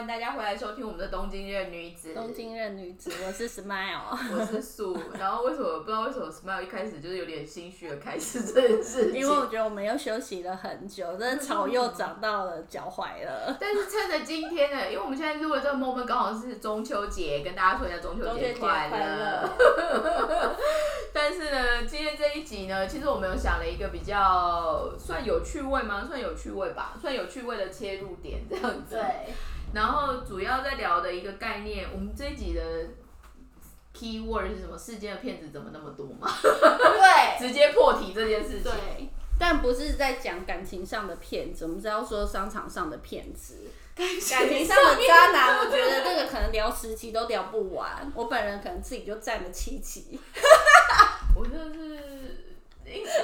[0.00, 2.12] 欢迎大家回来收听我们的《东京任女子》。
[2.14, 4.00] 东京任女子，我是 Smile，
[4.34, 4.98] 我是素。
[5.18, 9.20] 然后为什么不知道为什么 Smile 一开始就是有点心虚的开始这件事情？
[9.20, 13.54] 因为我觉得我们又休息了很久，真的草又长到了脚踝了。
[13.60, 19.50] 但是趁着今天呢，因为我们现在录的这个 moment 刚好是中秋节，跟大家说一下中秋节快乐。
[21.12, 26.06] 但是呢，今天这一集呢，其实我们有想了一个比较算有趣味吗？
[26.08, 28.96] 算有趣味吧，算有趣味的切入点这样子。
[28.96, 29.34] 对。
[29.72, 32.62] 然后主要在聊的一个概念，我们这一集的
[33.92, 34.76] key word 是什么？
[34.76, 36.28] 世间的骗子怎么那么多嘛？
[36.42, 38.64] 对， 直接破题这件事情。
[38.64, 43.68] 对，但不是在讲感情上的骗子，我们是要说商场上的骗子。
[43.96, 44.08] 感
[44.48, 48.10] 情上的渣男，我觉得这个可能聊十期都聊不完。
[48.14, 50.18] 我本人可能自己就占了七期。
[51.36, 52.49] 我就是。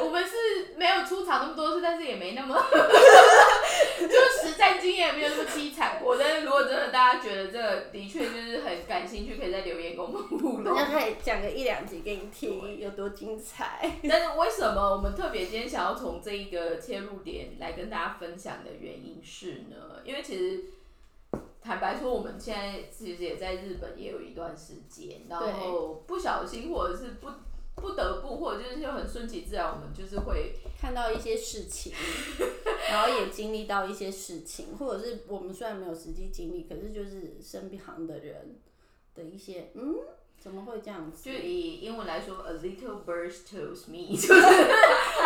[0.02, 2.54] 我们是没有出场那么多次，但是也没那么，
[3.98, 6.16] 就是实战经验没有那么凄惨过。
[6.16, 10.62] 但是如果真的大家觉得这个的确就是很感兴趣，可以在留言跟我们互动。
[10.74, 13.98] 那可以讲个一两集给你听，有多精彩。
[14.08, 20.00] 但是为什么我们特别今天想要从这一个切入点来跟大家分享的原因是呢？
[20.04, 20.64] 因为其实
[21.60, 27.28] 坦白说，我们现在其实也在日本也有一段时间，然后不小心或者是不。
[27.76, 31.92] 不得不，或者就是就很顺其自然，我们就是会看到一些事情，
[32.90, 38.58] 然后也经历到一些事情，或者是我们虽然没有实际经历，可是就是身旁的人
[39.14, 39.94] 的一些，嗯，
[40.38, 41.22] 怎么会这样子？
[41.22, 44.42] 就以英文来说，a little bird tells me， 就是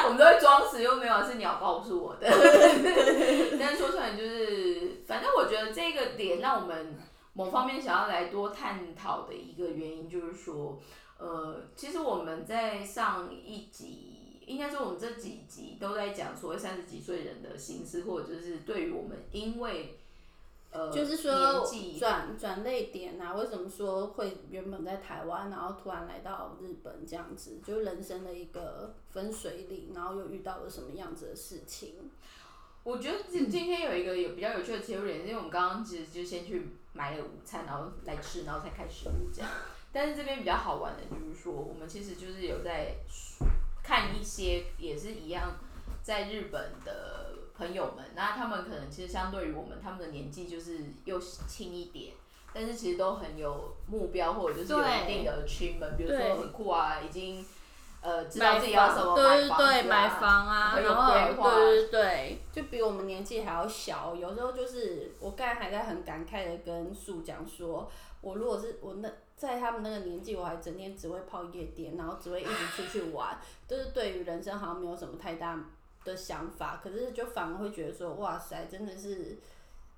[0.05, 2.27] 我们都会装死，又没有是鸟告诉我的。
[3.59, 6.97] 但是说出来就是，反正我觉得这个点让我们
[7.33, 10.81] 某方面想要来多探讨的一个原因，就是说。
[11.21, 19.99] 呃，其实我们在上一集，应该说我们这几集都在讲所谓三十几岁人的心思，或者就是对于我们因为
[20.71, 21.63] 呃，就是说
[21.99, 31.97] 转转泪点啊，为什么说会原本在台湾，然后突然来到日本这样子，就是人生的一个分水岭，然后又遇到了什么样子的事情？
[32.83, 39.51] 我觉得今今天有一个有比较有趣的切入点，因为我们刚刚其实就先去买了午餐，然后来吃，然后才开始录这样。
[39.93, 42.95] 但是这边比较好玩的，就是说我们其实就是有在
[43.83, 45.57] 看一些也是一样
[46.01, 52.15] 在日本的朋友们，那他们可能其实相对于我们，他们的年纪就是又轻一点，
[52.55, 57.45] 但是其实都很有目标，或者就是有一定的 achievement，比如说很酷啊，已经
[58.01, 67.91] 呃知道自己要什么买房对买房啊，然后对对对，就比我们年纪还要小，有时候就是我刚才还在很感慨的跟树讲说，
[68.21, 69.11] 我如果是我那。
[69.41, 75.59] 在他们那个年纪，我还整天只会泡夜店，然后只会一直出去玩，就是对于人生好像没有什么太大
[76.05, 76.79] 的想法。
[76.85, 79.39] 可是就反而会觉得说，哇塞，真的是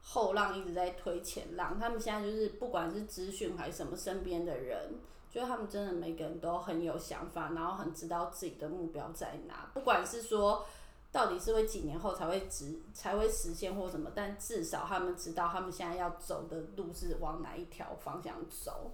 [0.00, 1.76] 后浪一直在推前浪。
[1.76, 4.92] 他们现在就是不管是资讯还是什么，身边的人，
[5.28, 9.69] 就他们真的每个人都很有想法，然后很知道自己的目标在哪。
[9.74, 10.64] 不管是说
[11.10, 18.92] 到底是会几年后才会实才会实现或什么，但至少他们知道他们现在要走的路是往哪一条方向走。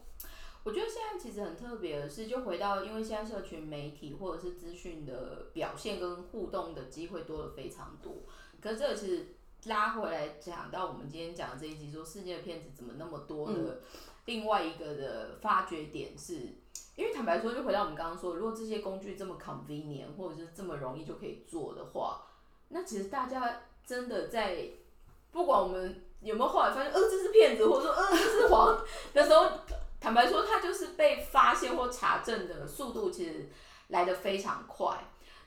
[0.68, 8.16] 我觉得现在其实很特别的是，就回到因为现在社群媒体或者是资讯的表现跟互动的机会多了非常多。
[8.60, 9.28] 可是这个其实
[9.64, 13.80] 拉回来讲到我们今天讲的这一集，说世界的骗子怎么那么多的，
[14.26, 16.34] 另外一个的发掘点是，
[16.96, 22.26] 因为坦白说，就回到我们刚刚说，如果这些工具这么 convenient 或者是这么容易就可以做的话，
[22.68, 24.68] 那其实大家真的在
[25.32, 28.78] 不管我们有没有后来发现，呃，这是骗子，或者说，呃，这是黄
[29.14, 29.50] 的时候。
[30.00, 33.48] 坦白说，它就是被发现或查证的速度其实
[33.88, 34.96] 来得非常快。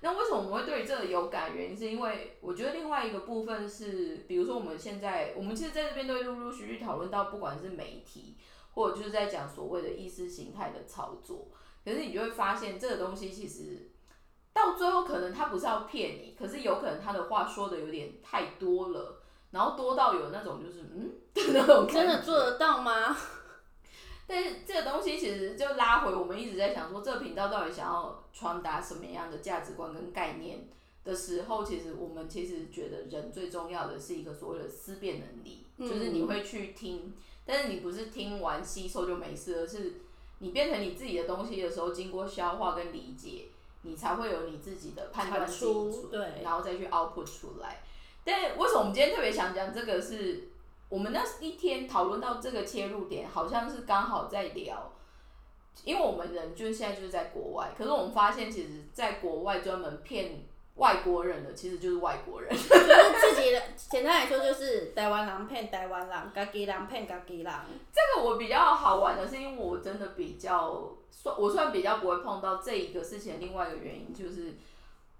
[0.01, 1.55] 那为什么我们会对这个有感？
[1.55, 8.35] 原因是因为我觉得另外一个部分是，比如说我们现在，我们其实在这边都陆陆续续讨论到，不管是媒体
[8.73, 11.49] 或者就是在讲所谓的意识形态的操作。
[11.85, 13.91] 可是你就会发现，这个东西其实
[14.51, 21.11] 到最后可能他不是要骗你，可是有可能他的话说的有点太多了，然后多到有那种就是嗯
[21.87, 23.15] 真的做得到吗？
[24.33, 30.69] 但是这个东西其实就拉回我们一直在想说，这个频道到底想要传达什么样的价值观跟概念
[31.03, 37.13] 的时候，其实我们其实觉得人最重要的是一个所谓的思辨能力，就是你会去听，
[37.45, 39.95] 但是你不是听完吸收就没事，而是
[40.39, 43.49] 你变成你自己的东西的时候，经过消化跟理解，
[43.81, 47.83] 你才会有你自己的判断基础，对，然后再去 output 出来。
[48.23, 50.50] 但为什么我们今天特别想讲这个是？
[50.91, 54.91] 我们那一天讨论到这个切入点，好像是刚好在聊，
[55.85, 60.43] 因为我们人就是现在就是在国外，可是我们发现，其实在国外专门骗
[60.75, 67.53] 外国人的，其实就是外国人， 就是自己的简单来说就是台湾人骗台湾人，家己人骗家己人。
[67.93, 74.55] 这个我比较好玩的是，因为我真的比较算，我算比较不会碰到这一个事情另外一个原因就是。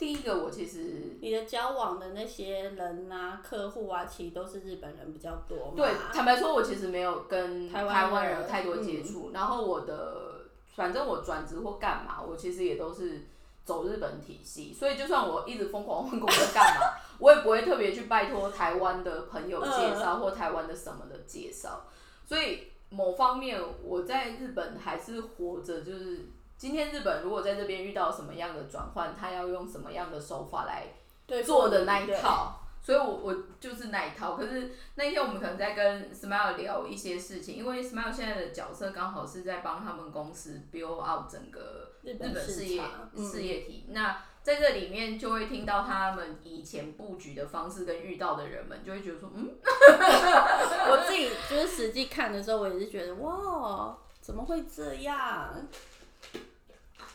[0.01, 5.73] 第一个，我其实你的交往的那些人啊、客户啊，其实都是日本人比较多嘛。
[5.75, 9.29] 对坦白说，我其实没有跟台湾人人有太多接触。
[9.31, 13.27] 然后我的，反正我转职或干嘛，我其实也都是
[13.63, 14.73] 走日本体系。
[14.73, 21.85] 所以就算我一直疯狂换工作干嘛， 我也不会特别去拜托台湾的朋友介绍、或台湾的什么的介绍。
[22.25, 26.25] 所以某方面，我在日本还是活着，就是。
[26.61, 30.93] 今天日本如果在这边遇到什么样的转换，他要用什么样的手法来
[31.43, 34.35] 做的那一套，所以我我就是那一套。
[34.35, 42.83] 可是那一天我们可能在跟 Smile 聊一些事情，因为 Smile 现在的角色刚好是在帮他们公司 build out 整个日本事业
[43.17, 43.87] 事业体。
[43.89, 49.49] 那在这里面就会听到他们以前布局的方式跟遇到的人们，就会觉得说，嗯，
[50.91, 55.55] 我自己就是实际看的时候，我也是觉得哇，怎么会这样？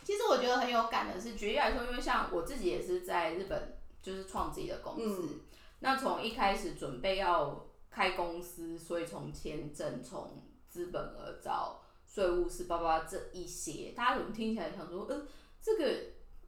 [0.06, 5.30] 其实我觉得很有感的是，举例来说，因为像我自己也是在日本，就是创自己的公司。
[5.32, 5.40] 嗯、
[5.80, 15.26] 那从一开始准备要开公司，所以从签证、从资本额找税务师、爸爸这一些，大家怎么听起来想说，呃，
[15.60, 15.92] 这个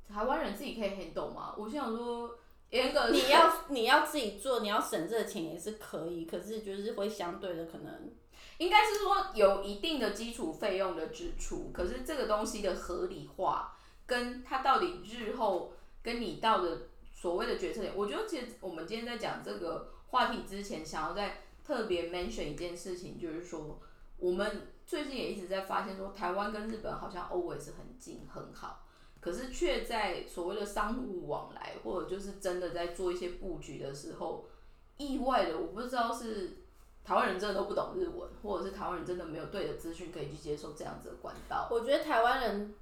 [0.09, 1.57] 台湾人自己可以 handle 吗？
[1.59, 2.39] 我想说，
[2.71, 8.13] 严格你要你要自己做，你要省这个钱也是可以，可是就是会相对的可能。
[8.59, 15.73] 应该是说有一定的基础费用的支出，可是这个东西的合理化，跟它到底日后
[16.03, 23.79] 跟你到的所谓的决策点，我觉得其实我们今天在讲这个话题之前，想要再特别 mention 一件事情，就是说
[24.19, 28.85] 我们最近也一直在发现说，台湾跟日本好像 always 很近很好，
[29.21, 34.49] 可是却在所谓的商务往来或者就是真的在做一些布局的时候，
[34.97, 36.65] 意外的我不知道是。
[37.09, 41.67] 台湾人真的都不懂日文，或者是台湾人真的没有对的资讯可以去接受这样子的管道。
[41.71, 42.75] 我觉得台湾人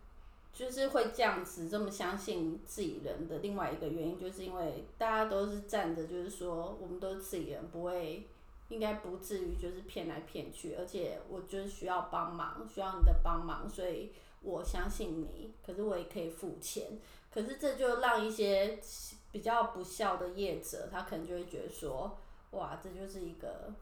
[0.52, 8.26] 就是会这样子这么相信自己人的另外一个原因，就是因为大家都是站着，就是说我们都是自己人，不会
[8.68, 10.74] 应该不至于就是骗来骗去。
[10.74, 14.10] 而且我就是需要帮忙，需要你的帮忙，所以
[14.42, 15.52] 我相信你。
[15.64, 16.98] 可是我也可以付钱，
[17.32, 18.76] 可是这就让一些
[19.30, 22.18] 比较不孝的业者，他可能就会觉得说，
[22.50, 23.72] 哇，这就是一个。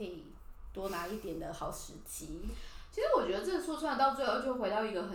[0.00, 0.24] 可以
[0.72, 2.40] 多拿一点的好时机。
[2.90, 5.10] 其实我觉得这说出来到最后就回到一个很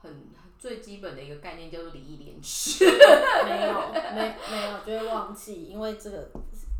[0.00, 2.84] 很最基本的一个概念，叫做礼义廉耻。
[3.44, 6.30] 没有，没没有，就会忘记，因为这个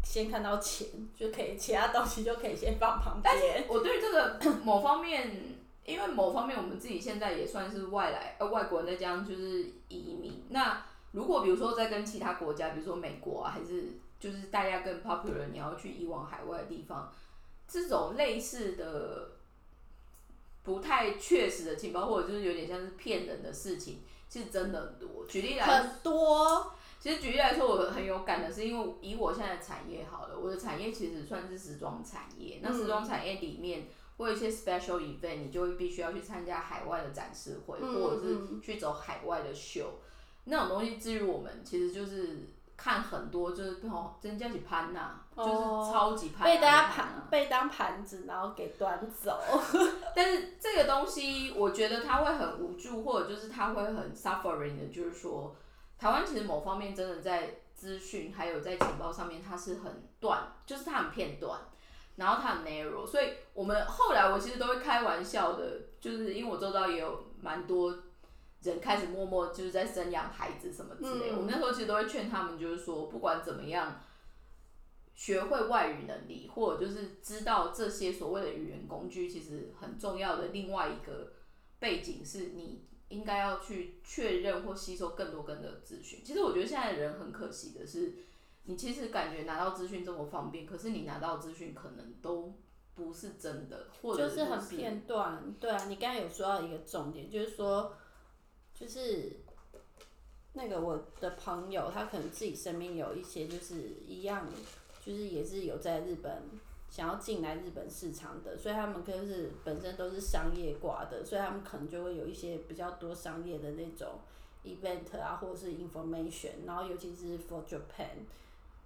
[0.05, 0.87] 先看到钱
[1.17, 3.67] 就可以，其他东西就可以先放旁边。
[3.69, 10.45] 我对这个某方面，因为某方面我们自己现在也算是外来呃外国人在讲就是移民。
[10.51, 13.99] 那如果比如说在跟其他国家，比如说美国啊，还是。
[14.19, 17.13] 就是大家更 popular，你要去移往海外的地方，
[17.69, 19.33] 这种类似的
[20.63, 23.99] 不太确实的情报，或者就是有点像是骗人的事情，
[24.29, 25.27] 其实真的很多。
[25.27, 26.73] 举例来很多。
[26.99, 32.59] 其实举例来说，我很有感的是，因为以我现在的产业好了，我的产业其实算是时装产业。
[32.63, 33.87] 那时装产业里面，
[34.17, 40.01] 会有一些 special event，你就会必须要去参加海外的展示会，或者是去走海外的秀。
[40.45, 42.49] 那种东西，至于我们，其实就是。
[42.77, 46.45] 看很多就是哦，真叫起潘呐，就是超级潘。
[46.45, 49.41] 被大家盘被当盘子，然后给端走。
[50.15, 55.57] 但是这个东西，我觉得他会很无助，或者就是他会很 suffering 的，就是说，
[55.99, 61.59] 台湾其实某方面真的在资讯还有在情报上面，它是很断，就是它很片段，
[62.17, 63.07] 然后它很 narrow。
[63.07, 67.95] 所以我们后来我其实都会开玩笑的，就是因为我周遭也有蛮多。
[68.71, 74.01] 人开始默默就是在生养孩子什么之类，我们那时候其实都会劝他们，就是说不管怎么样，
[75.15, 80.49] 学会外语能力，或者就是知道这些所谓的语言工具，其实很重要的。
[80.49, 81.33] 另外一个
[81.79, 86.21] 背景是你应该要去确认或吸收更多更多的资讯。
[86.25, 88.15] 其实我觉得现在的人很可惜的是，
[88.65, 92.53] 你其实感觉拿到资讯这么方便，可是你拿到资讯可能都
[92.95, 95.55] 不是真的，或者就是很片段。
[95.59, 97.95] 对啊，你刚才有说到一个重点，就是说。
[98.79, 99.33] 就是
[100.53, 103.75] 那个我的朋友，他可能自己身边有一些就是
[104.07, 104.47] 一样，
[105.05, 106.43] 就是也是有在日本
[106.91, 114.19] 想要进来日本市场的，所以他们就是本身都是商业挂的，所以他们可能就会有一些比较多商业的那种
[114.65, 118.25] event 啊，或者是 information，然后尤其是 for Japan，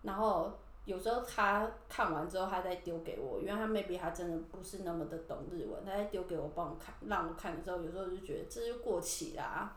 [0.02, 0.52] 然后
[0.84, 9.76] 有时候他看完之后，他再丢给我，因为他 maybe 他真的不是那么的懂日文，他再丢给我帮我看，让我看的时候，有时候就觉得这就过期啦。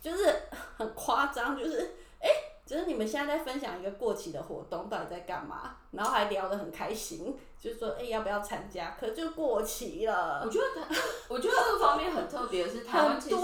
[0.00, 0.42] 就是
[0.76, 2.28] 很夸张，就是哎，
[2.64, 5.76] 就是你们现在在分享一个过期的活动，到底在干嘛？
[5.92, 8.96] 然后还聊得很开心，就说哎、要不要参加？
[8.98, 10.94] 可就过期了我，觉得台，
[11.28, 13.36] 我觉得这个方面很特别的是，台湾其实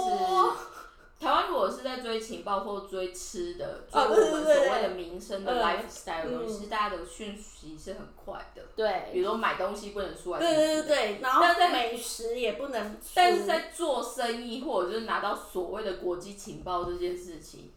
[1.24, 5.56] 台湾如果是在追情报或追吃的，追哦我们所谓的民生的嗯。
[5.64, 6.48] lifestyle 东西，嗯。
[6.48, 8.62] 其实大家的讯息是很快的。
[8.76, 9.08] 对。
[9.10, 17.72] 比，如说买东西不能输来对对对对，然后但在美食也不能，但是在做生意或者就是拿到所谓的国际情报这件事情，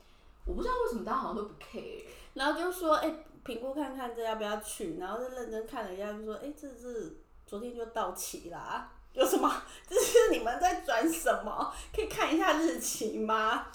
[0.46, 2.04] 我不知道为什么大家好像都不 care。
[2.34, 9.62] 然后就说，哎、评估看看这要不要去，然后就认真看了一下，就说，哎、这是昨天就到期啦，有什么？
[9.90, 11.74] 这是你们在转什么？
[11.96, 13.68] 可以看一下日期吗？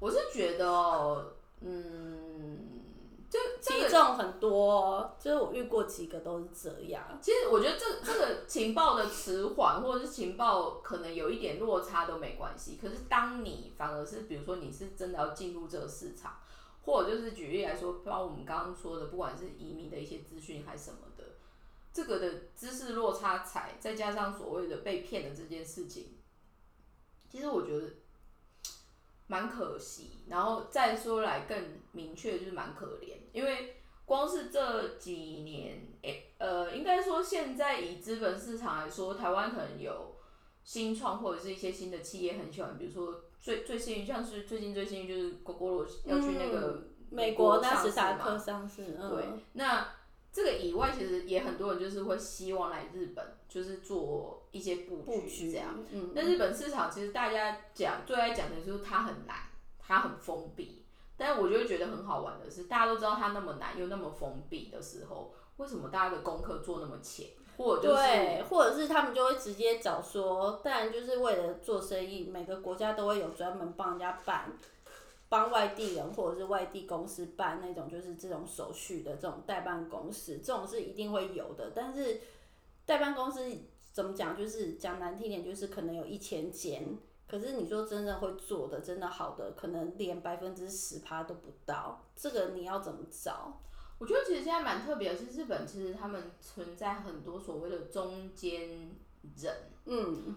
[0.00, 2.58] 我是觉得哦，嗯，
[3.28, 7.18] 就这个击中很多，就是我遇过几个都是这样。
[7.20, 12.78] 其实我觉得这这个情报的迟缓，或者是情报可能有一点落差都没关系。
[12.80, 16.36] 可是当你反而是比如说你是真的要进入这个市场，
[16.84, 21.07] 或者就是举例来说，包括我们刚刚说的，不管是移民的一些资讯还是什么的，
[21.98, 26.14] 这个的知识落差才再加上所谓的被骗的这件事情，
[27.28, 27.92] 其实我觉得
[29.26, 30.24] 蛮可惜。
[30.28, 40.14] 然后再说来更明确，就是蛮可怜，因为光是这几年，诶、呃，应该说现在以资本市场来说，台湾可能有
[40.62, 49.24] 新创或者是一些新的企业很喜欢，比如说最最幸运，像是最近最幸运就是 GoGo 要去那个嗯美国国纳斯达克上市，嗯，对，
[49.54, 49.97] 那
[50.32, 59.36] 这个以外，其实也很多人就是会希望来日本，就是做一些布布局局这样。，嗯，那日本市场其实大家讲最爱讲的就是它很难，
[59.78, 60.84] 它很封闭。
[61.16, 74.52] 但是我就会觉得很好玩的是，大家都知道它那么难又那么封闭的时候，为什么大家的功课做那么浅，或者就是对，或者是他们就会直接找说，当然就是为了做生意，每个国家都会有专门帮人家办，
[75.28, 81.72] 帮外地人或者是外地公司办那种就是这种手续的这种代办公司，这种是一定会有的。
[81.74, 82.20] 但是
[82.86, 83.44] 代办公司
[83.92, 86.96] 怎么讲，就是讲难听点，就是可能有一千间。
[87.26, 93.60] 可是你说真正会做的，真的好的，可能连百分之十趴都不到，这个你要怎么找？
[93.98, 98.88] 我觉得其实现在蛮特别的是，日本其实他们存在很多所谓的中间
[99.36, 99.54] 人，
[99.84, 100.36] 嗯，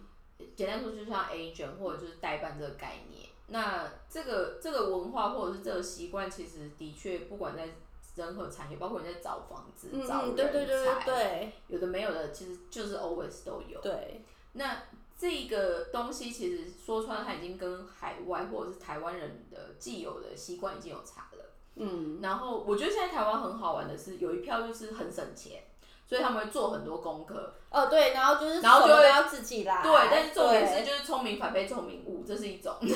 [0.53, 3.29] 简单说就像 agent 或者就是代办这个概念。
[3.53, 7.67] 那这个这个文化或者是这个习惯，其实的确不管在
[8.15, 13.81] 任何产业，包括你在找房子、嗯找人嗯，对对对对才对有的没有的，其实就是 always 都有。
[13.81, 14.21] 对，
[14.53, 14.83] 那
[15.17, 21.45] 这个东西其实说穿，它已经跟海外或者是台湾人的既有的习惯已经有差了。
[21.75, 25.63] 嗯，然后我觉得现在台湾很好玩的是，有一票就是很省钱，
[26.11, 27.53] 所以他们会做很多功课。
[27.69, 32.75] 哦对，然后就是然后就要自己来，对，但是重点是就是聪明反被聪明误，这是一种。
[32.81, 32.91] 对，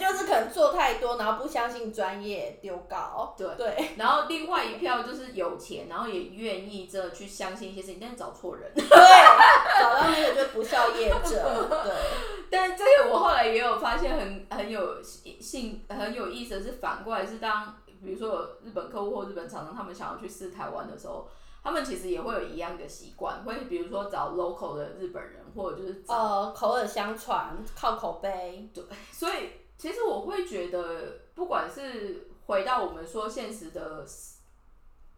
[0.00, 8.72] 就是可能做太多，然后不相信专业，丢稿，对对，然后另外一票就是有钱，然后也愿意这去相信一些事情，但是找错人。
[8.74, 11.92] 对，找到那个就不孝业者，对，
[12.50, 21.28] 但是这个我后来也有发现很很有性很有意思的是，反过来是当比如说有日本客户或日本厂商他们想要去试台湾的时候，
[21.62, 34.04] 他们其实也会有一样的习惯，会比如说找 local 的日本人，或者就是找，呃，口耳相传，靠口碑，对所以其实我会觉得，不管是回到我们说现实的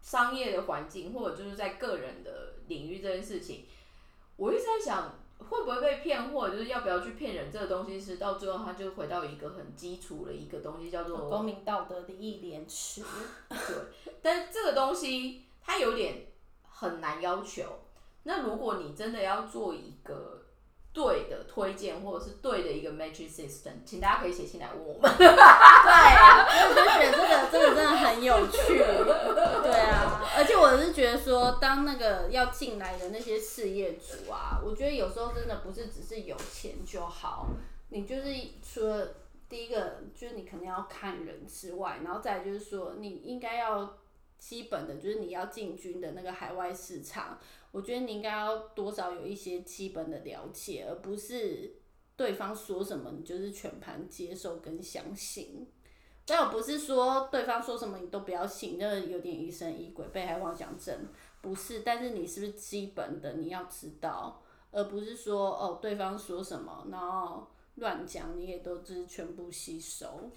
[0.01, 3.65] 商业的环境，或者就是在个人的领域这件事情，
[4.37, 5.15] 我一直在想。
[5.49, 7.51] 会不会被骗，或者就是要不要去骗人？
[7.51, 13.03] 这个东西是到最后，它就回到一个很基础的一个东西，叫做公民道德礼义廉耻，
[13.49, 16.27] 对，但这个东西它有点
[16.83, 17.63] 很难要求。
[18.23, 20.43] 那如果你真的要做一个
[20.93, 25.11] 对的推荐，或者是对的一个 match system，请大家可以写信来问我们。
[25.17, 37.47] 对，我就觉得这个这个真的很有趣，对啊，而且我是觉得说，当那个要进来的那些事业主啊，我觉得有时候真的不是只是有钱就好，
[37.89, 38.25] 你就是
[38.61, 39.15] 除了
[39.49, 43.97] 第一个就是你可能要看人之外，然后再就是说你应该要
[44.43, 47.39] 基本的就是你要进军的那个海外市场，
[47.71, 51.77] 我觉得你应该要多少有一些基本的了解，而不是
[52.17, 55.65] 对方说什么你就是全盘接受跟相信。
[56.25, 61.07] 但我不是说对方说什么你都不要信，那有点疑神疑鬼、被害妄想症，
[61.41, 61.79] 不是。
[61.79, 70.29] 但是你是不是基本的你要知道，而不是说哦对方说什么，然后乱讲，你也都就是全部吸收。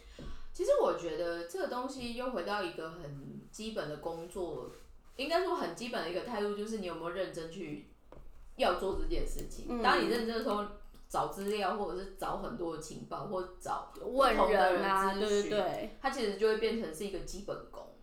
[0.57, 4.73] 其实我觉得这个东西又回到一个很基本的工作，
[5.17, 7.91] 应该说很基本的一个态度，就是你有没有认真去
[8.57, 9.83] 要做这件事情。
[9.83, 10.65] 当你认真的时候，
[11.11, 17.95] 找资料，或者是找很多的情报，或找问不同的人啊，咨对对询对，它其实就会变成是一个基本功。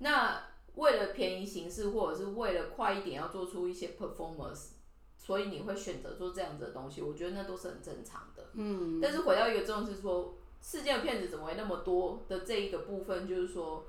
[0.00, 0.42] 那
[0.74, 4.70] 为了便宜形式，或者是为了快一点要做出一些 performance，
[5.16, 8.48] 所以你会选择做这样子的东西，我觉得那都是很正常的。
[8.54, 13.84] 嗯，但是回到一个重点是说，世界的骗子怎么会那么多的这一个部分，就是说，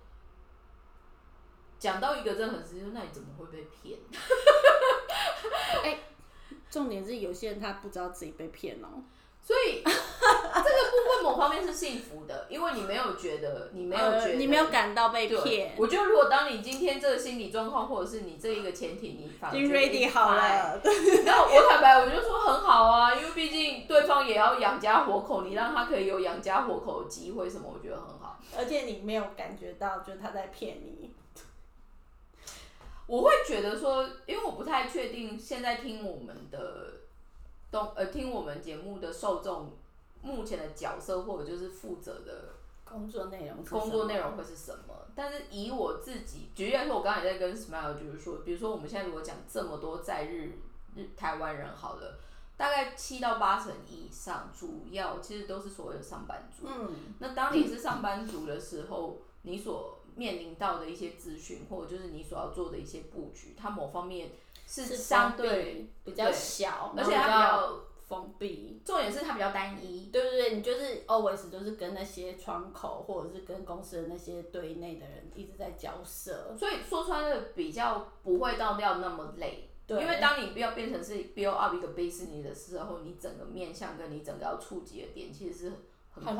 [1.77, 4.00] 讲到一个真的很实际，那你怎么会被骗？
[5.84, 6.00] 哎
[6.70, 9.03] 重点是有些人他不知道自己被骗哦、
[9.42, 9.84] 所以
[11.24, 20.80] 某方面是幸福的，因为你没有觉得，你没有觉得，呃你没有感到被对骗，我觉得如果当你今天这个心理状况，或者是你这一个前提，你反而已经 ready 好了，
[21.25, 28.38] 那我坦白，我就说很好啊，因为毕竟对方也要养家活口，你让他可以有养家活口的机会，什么我觉得很好。
[28.56, 31.12] 而且你没有感觉到，就是他在骗你。
[33.06, 37.01] 我会觉得说，因为我不太确定现在听我们的
[37.70, 39.74] 东呃听我们节目的受众
[40.24, 42.53] 目前的角色或者就是负责的
[42.84, 45.06] 工作内容工作内容会是什么。
[45.15, 50.53] 但是以我自己举例来说，我刚才也在跟 Smile 就是说，比如说我们现在如果讲这么多在日
[50.96, 52.18] 日台湾人好了，
[52.58, 56.68] 大概七到八成以上，主要其实都是所谓的上班族。
[56.68, 64.32] 嗯，那当你是上班族的时候，你所面临到的一些资讯，或者就是你所要做的一些布局，它某方面
[64.68, 67.80] 是是相对对，比较小，而且它比较
[68.13, 68.82] 封闭。
[68.86, 70.10] 重点是它比较单一。
[70.12, 76.55] 对不对，你就是 always 都是跟那些窗口或者是跟公司的那些对内的人一直在交涉。
[76.58, 85.72] 所以说穿了比较不会到掉那么累，对因为当你要变成是 build up 一个 business 的时候，你整个面向跟你整个要触及的点其实是
[86.12, 86.38] 很宽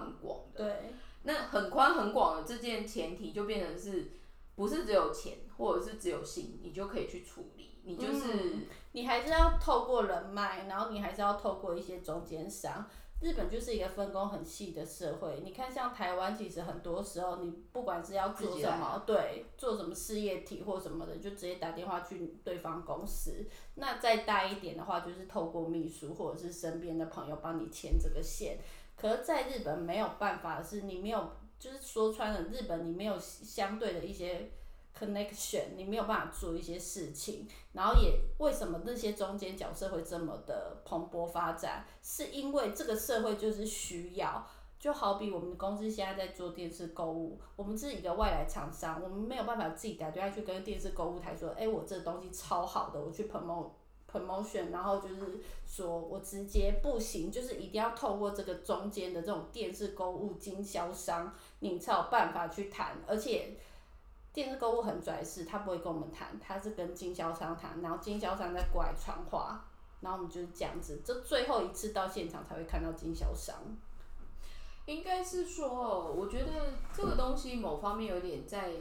[0.00, 0.64] 很广的。
[0.64, 0.92] 对，
[1.24, 4.12] 那很宽很广的这件前提就变成是
[4.54, 8.62] 不是只有钱或者是只有心，你就可以去处理，你就是、嗯
[8.96, 12.82] 你还是要透过人脉，然后你还是要透过一些中间商。
[13.20, 23.46] 日本就是一个分工很细的社会，你看像台湾，其实很多时候你不管是要做什么，对，做什么事业体或什么的，就直接打电话去对方公司。
[23.74, 28.56] 那再大一点的话，就是透过秘书或者是身边的朋友帮你牵这个线。
[28.96, 34.50] 可是在日本没有办法的是，你没有，就是说穿了，日本你没有相对的一些
[34.98, 37.46] connection，你没有办法做一些事情。
[37.72, 44.46] 然后也为什么那些中间角色会这么的蓬勃发展，是因为这个社会就是需要。
[44.78, 53.70] 就好比我们的公司现在在做电视购物，我们是一个外来厂商，我们没有办法自己打电话去跟电视购物台说，哎、我这东西超好的，我去 promote
[54.12, 63.56] promotion，然后就是说我直接不行，就是一定要透过这个中间的这种电视购物经销商，你才有办法去谈，而且。
[64.36, 69.64] 电视购物很拽是，他不会跟我们谈，他是跟经销商谈，然后经销商再过来传话，
[70.02, 73.56] 然后我们就是这样子，这最后一次到现场才会看到经销商。
[74.84, 78.72] 应该是说，我觉得这个东西某方面有点在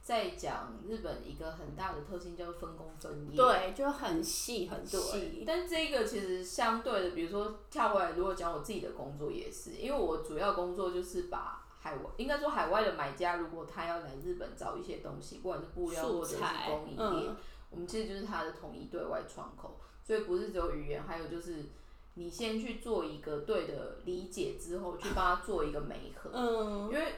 [0.00, 3.36] 在讲日本一个很大的特性，叫做分工分业。
[3.36, 5.44] 对，就很细很对细，。
[5.44, 17.36] 但这个其实相对的，比如说跳过来，如果讲我自己的工作也是，因为我主要工作就是把海外，应该说海外的买家，如果他要来日本找一些东西，不管是布料或者是供应链，嗯
[17.70, 21.64] 我们其实就是他的统一对外窗口，所以不是只有语言，还有就是
[22.14, 27.14] 你先去做一个对的理解之后，去帮他做一个媒合，嗯，因为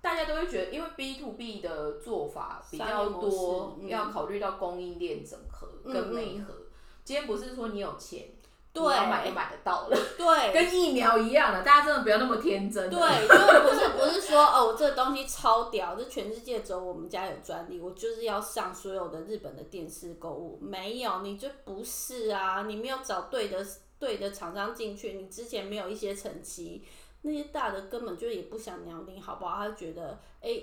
[0.00, 6.54] 大家都会觉得，因为 B to B 的做法比较多，嗯要考虑到供应链整合跟嗯嗯媒合。
[7.02, 8.28] 今天不是说你有钱，
[8.72, 12.88] 对你要买就买得到了，对， 跟疫苗一样的，大家真的不要那么天真。
[12.88, 20.58] 对，因为不是不是说哦，我这个东西超屌，这全世界只有我们家有专利，我就是要上所有的日本的电视购物。
[20.62, 23.66] 没有，你就不是啊，你没有找对的
[23.98, 26.84] 对的厂商进去，你之前没有一些成绩，
[27.22, 29.56] 那些大的根本就也不想鸟你，好不好？
[29.56, 30.62] 他就觉得哎、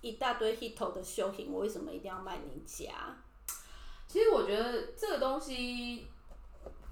[0.00, 2.92] 一大堆 hit 的修行，我为什么一定要卖你家？
[4.06, 6.06] 其实我觉得这个东西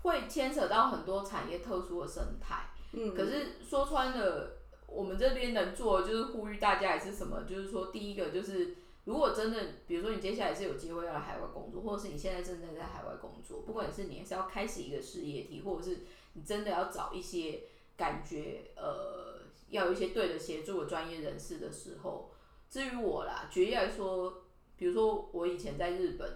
[0.02, 2.70] 会牵扯到很多产业特殊的生态。
[2.92, 7.44] 嗯，可是说穿了，我们这边能做的就是呼吁大家，也是什么？
[7.48, 15.98] 就是说，第一个就是，如果真的，比如说你接下来是有机会要来海外工作，或者是你现在正在在海外工作，不管是你是要开启一个事业体，或者是
[16.32, 17.60] 你真的要找一些
[17.96, 22.32] 感觉，呃，要有一些对的协助的专业人士的时候，
[22.68, 24.42] 至于我啦，举例来说，
[24.76, 26.28] 比如说我以前在日本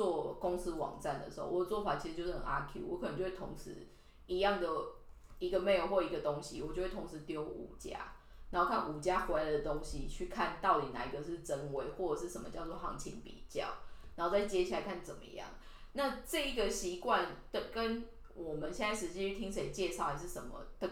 [0.00, 3.88] 做公司网站的时候，我的做法其实就是很阿 Q，我可能就会同时
[4.26, 4.68] 一样的。
[5.40, 8.12] 一个 mail 或一个东西，我就会同时丢五家，
[8.50, 13.68] 然后看五家回来的东西，去看到底哪一个是真伪，或者是什么叫做行情比较，
[14.16, 15.48] 然后再接下来看怎么样。
[15.94, 20.90] 那这一个习惯的跟我们现在实际去听谁介绍还是什么的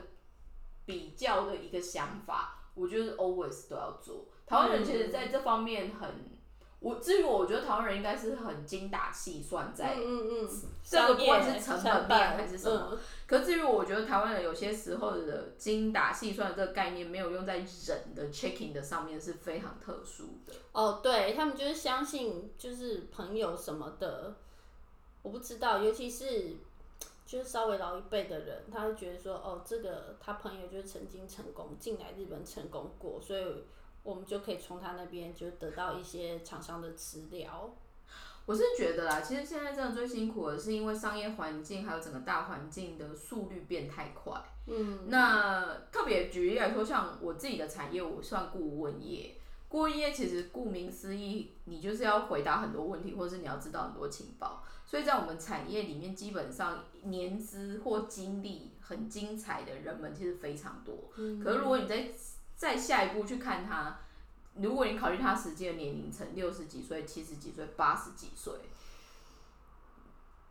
[0.87, 4.29] 比较的一个想法，我觉得 always 都要做。
[4.47, 6.38] 台湾人其实在这方面很，
[6.81, 10.49] 我至于我，我觉得台湾人应该是很精打细算在嗯嗯嗯，
[10.85, 20.53] 这个不管是成成本面还是什么嗯可至于我觉得台湾人有些时候的精打细算这个概念没有用在人的 checking 的上面是非常特殊的。
[20.73, 24.37] 哦，对他们就是相信就是朋友什么的，
[25.23, 26.55] 我不知道，尤其是
[27.27, 33.45] 就是稍微老一辈的人，他会觉得说，哦，这个他朋友就是曾经成功进来日本成功过，所以
[34.09, 37.71] 我们就可以从他那边就得到一些厂商的资料。
[38.47, 44.43] 我是觉得啦，其实现在真的最辛苦的是因为商业环境还有整个大环境的速率变太快。
[44.67, 49.35] 嗯，那特别举例来说，像我自己的产业，我算顾问业。
[49.69, 54.65] 顾问业其实顾名思义，你就是要回答很多问题，或者是你要知道很多情报。
[54.87, 61.11] 所以在我们产业里面，基本上年资或经历很精彩的人们其实非常多。
[61.45, 62.09] 可是如果你再
[62.59, 64.01] 再下一步去看他，
[64.57, 68.53] 如果你考虑他实际的年龄层，六十几岁、七十几岁、八十几岁，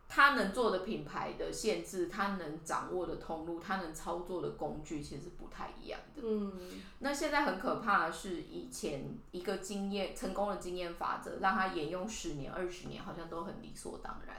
[0.08, 6.22] 他能做的品牌的限制，他能掌握的通路，他能操作的工具，其实不太一样的。
[6.24, 14.34] 嗯，那现在很可怕的是，以前一个经验成功的经验法则，让他沿用十年、二十年，好像都很理所当然。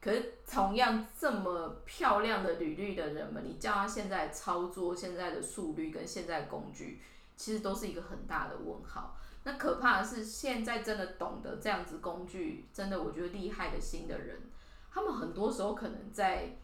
[0.00, 7.00] 可是同样这么漂亮的履历的人们，你叫他现在操作现在的速率跟现在的工具，
[7.36, 9.16] 其实都是一个很大的问号。
[9.44, 14.40] 那可怕的是，现在真的懂得这样子工具，真的我觉得厉害的新的人，
[14.90, 16.56] 他们很多时候可能在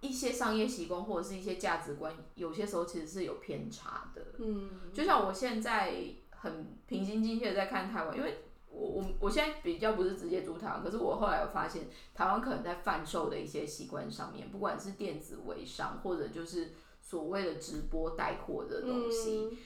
[0.00, 4.22] 一些商业习惯或者是一些价值观，有些时候其实是有偏差的。
[4.38, 5.94] 嗯，就像我现在
[6.30, 19.56] 很平心静气的在看台湾，因为我我我现在比较不是直接租台湾，可是我后来有发现，台湾可能在贩售的一些习惯上面，不管是电子微商或者就是所谓的直播带货的东西，嗯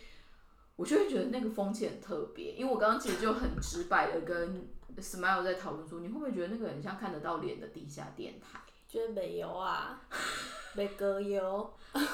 [0.76, 2.52] 我就会觉得那个风气很特别。
[2.52, 4.68] 因为我刚刚其实就很直白的跟
[4.98, 8.60] Smile 在讨论说，你会不会觉得那个很像看得到脸的地下电台？
[8.86, 10.00] 就是没有啊，
[10.74, 11.68] 没隔油。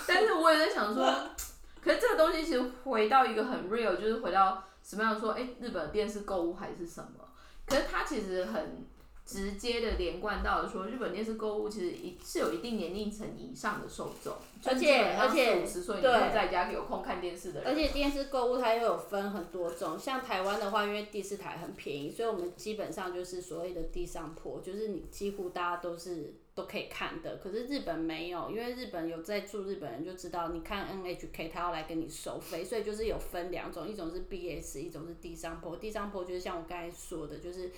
[0.08, 1.04] 但是我也在想说，
[1.82, 7.26] 可是这个东西其实回到一个很 real，就是回到什么样说，哎、日本的电视购物还是什么？
[7.66, 8.84] 可是它其实很
[9.24, 14.34] 直接的连贯到了说，日本电视购物其实一是有一定年龄层以上的受众，
[14.66, 27.36] 而且而且五十岁你对会在家有空看电视的人，而且电视购物它又有分很多种，像台湾的话，因为第四台很便宜，所以我们基本上就是所谓的地上坡，就是你几乎大家都是都可以看的。
[27.36, 35.76] 可是日本没有，因为日本有在住日本人就知道，你看 NHK 他要来跟你收费，所以就是有分两种，一种是 BS，一种是地上坡。
[35.76, 37.70] 地上坡就是像我刚才说的，就是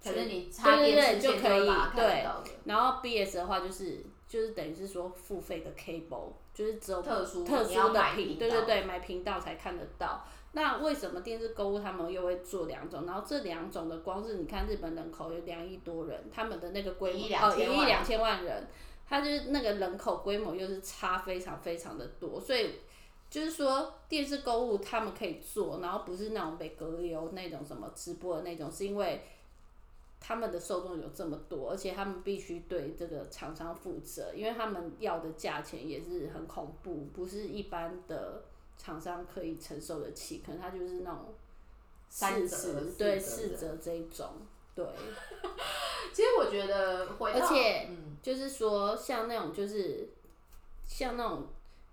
[0.00, 2.26] 反正你插对对电视线就可以对。
[2.64, 10.26] 然后 BS 的话就是就是等于是说付费的 cable，就是只有特殊特殊的频，对对对，买频道才看得到。
[10.56, 13.04] 那为什么电视购物他们又会做两种？
[13.04, 18.68] 然后这两种的光是你看日本人口有两亿多人，他们的那个规模一亿两哦，一千万亿两千万人，
[19.04, 22.74] 他就是那个人口规模又是差非常非常的多，所以
[23.28, 29.22] 就是说电视购物他们可以做，然后不是那种被隔流那种什么直播的那种，是因为
[30.20, 38.44] 他们的受众有这么多，而且他们必须对这个厂商负责，因为他们要的价钱也是很恐怖，不是一般的
[38.76, 41.34] 厂商可以承受得起，可能他就是那种
[42.08, 44.28] 三折四折，对四折这一种，
[44.74, 44.84] 对，
[46.12, 50.10] 其实我觉得回到，而且嗯，就是说像那种就是
[50.86, 51.46] 像那种。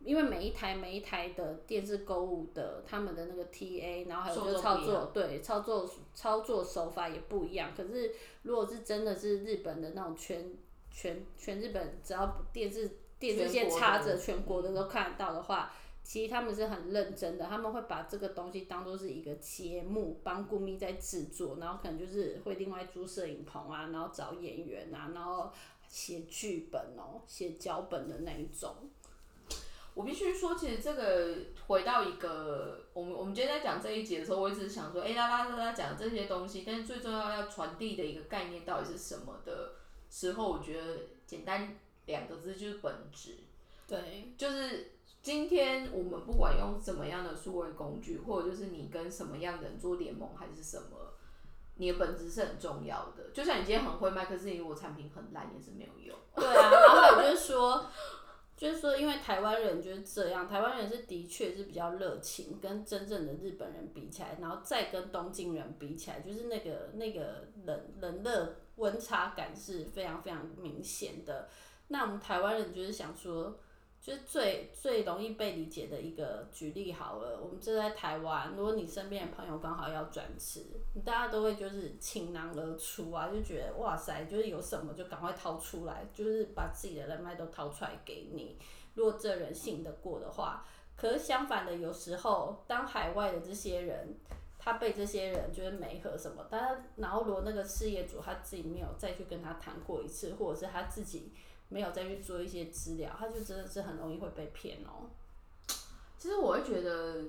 [0.04, 7.70] 因为每一台每一台的电视购物的他们的那个 TA，然后还有就操作，对操作操作手法也不一样。
[7.78, 10.54] 可是如果是真的是日本的那种全
[10.89, 15.72] 全全日本，只要电视电视线插着，全国的都看得到的话，
[16.04, 25.52] 其实他们是很认真的，他们会把这个东西当做是一个节目，帮顾咪在制作，然后可能就是会另外租摄影棚啊，然后找演员啊，然后
[25.88, 28.76] 写剧本哦，写脚本的那一种。
[29.94, 31.38] 我必须说，其实这个
[31.68, 39.74] 回到一个，我们我们今天在讲这一节的时候，我一直想说，哎、啦啦啦啦讲这些东西，但是最重要要传递的一个概念到底是什么的
[40.10, 43.40] 时候，我觉得简单两个字就是本质，
[43.86, 50.97] 对，就是今天我们不管用什么样的数位工具，或者就是你跟什么样的人做联盟还是什么，
[51.75, 53.29] 你的本质是很重要的。
[53.31, 56.17] 就像你今天很会卖，可是你如果产品很烂，也是没有用。
[56.36, 57.86] 对啊，然后还有就是说，
[58.57, 71.47] 就是说，因为台湾人就是这样，台湾人是的确是比较热情，跟真正的日本人比起来，然后再跟东京人比起来，就是那个那个冷冷热温差感是非常非常明显的。
[71.89, 73.60] 那我们台湾人就是想说，
[74.02, 77.40] 就是最最容易被理解的一个举例好了。
[77.40, 80.66] 我们这在台湾，如果你身边的朋友刚好要转职，
[81.06, 88.58] 大家都会就是倾囊而出啊，就觉得哇塞，就是有什么就赶快掏出来，就是把自己的人脉都掏出来给你。
[88.96, 90.66] 如果这人信得过的话，
[90.98, 94.18] 可是相反的，有时候当海外的这些人。
[94.64, 101.34] 他被这些人就是没和什么，但他然后如果那个事业主他自己没有再去跟他谈过一次，或者是他自己
[101.71, 105.07] 没有再去做一些资料，他就真的是很容易会被骗哦。
[106.17, 107.23] 其实我会觉得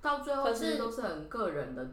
[0.00, 1.86] 到最后其实都是很个人的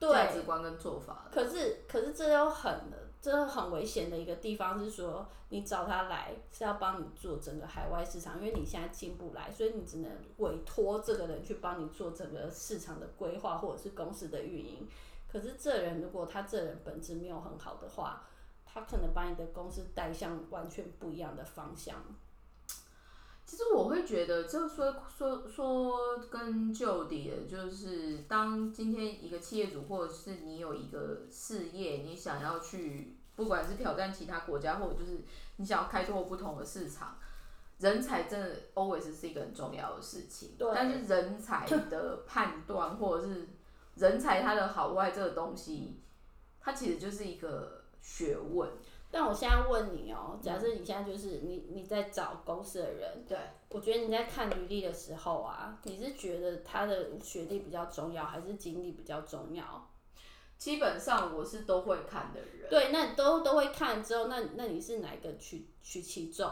[0.00, 1.28] 价值观跟做法。
[1.30, 14.88] 可是可是这又很这很危险的一个地方是说，你找他来是要帮你做整个海外市场，因为你现在进不来，所以你只能委托这个人去帮你做整个市场的规划或者是公司的运营。
[15.30, 18.26] 可是这人如果他这人本质没有很好的话，
[18.72, 21.96] 他可能把你的公司带向完全不一样的方向。
[23.44, 35.20] 其实我会觉得，就说说说跟旧底的，就是当今天一个企业主，或者是你有一个事业，你想要去，不管是挑战其他国家，或者就是
[35.56, 37.18] 你想要开拓不同的市场，
[37.78, 40.54] 人才真的 always 是一个很重要的事情。
[40.56, 40.70] 对。
[40.74, 43.48] 但是人才的判断，或者是
[43.96, 46.00] 人才他的好坏这个东西，
[46.58, 48.68] 它其实就是一个学问。
[49.10, 53.38] 但我现在问你哦，假设你现在就是你你在找公司的人，对，
[53.68, 59.86] 我觉得你在看履历的时候啊，你是觉得他的学历比较重要，还是经历比较重要？
[60.56, 62.70] 基本上我是都会看的人。
[62.70, 66.48] 对，那都都会看之后，那那你是哪一个取取其重？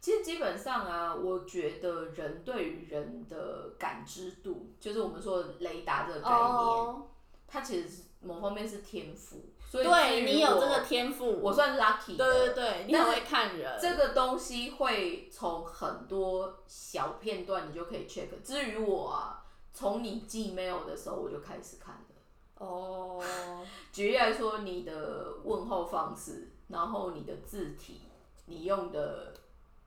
[0.00, 7.02] 其实基本上啊，我觉得人对于人的感知度，就是我们说雷达这个概念，
[7.48, 9.40] 它其实是某方面是天赋。
[9.82, 12.16] 对你有这个天赋，我算 lucky。
[12.16, 13.78] 对对对，你很会看人。
[13.80, 18.28] 这个东西会从很多小片段你就可以 check。
[18.44, 22.66] 至于我啊，从你寄 mail 的时候我就开始看了。
[22.66, 23.20] 哦。
[23.92, 28.02] 举例来说，你的问候方式，然后你的字体，
[28.46, 29.32] 你用的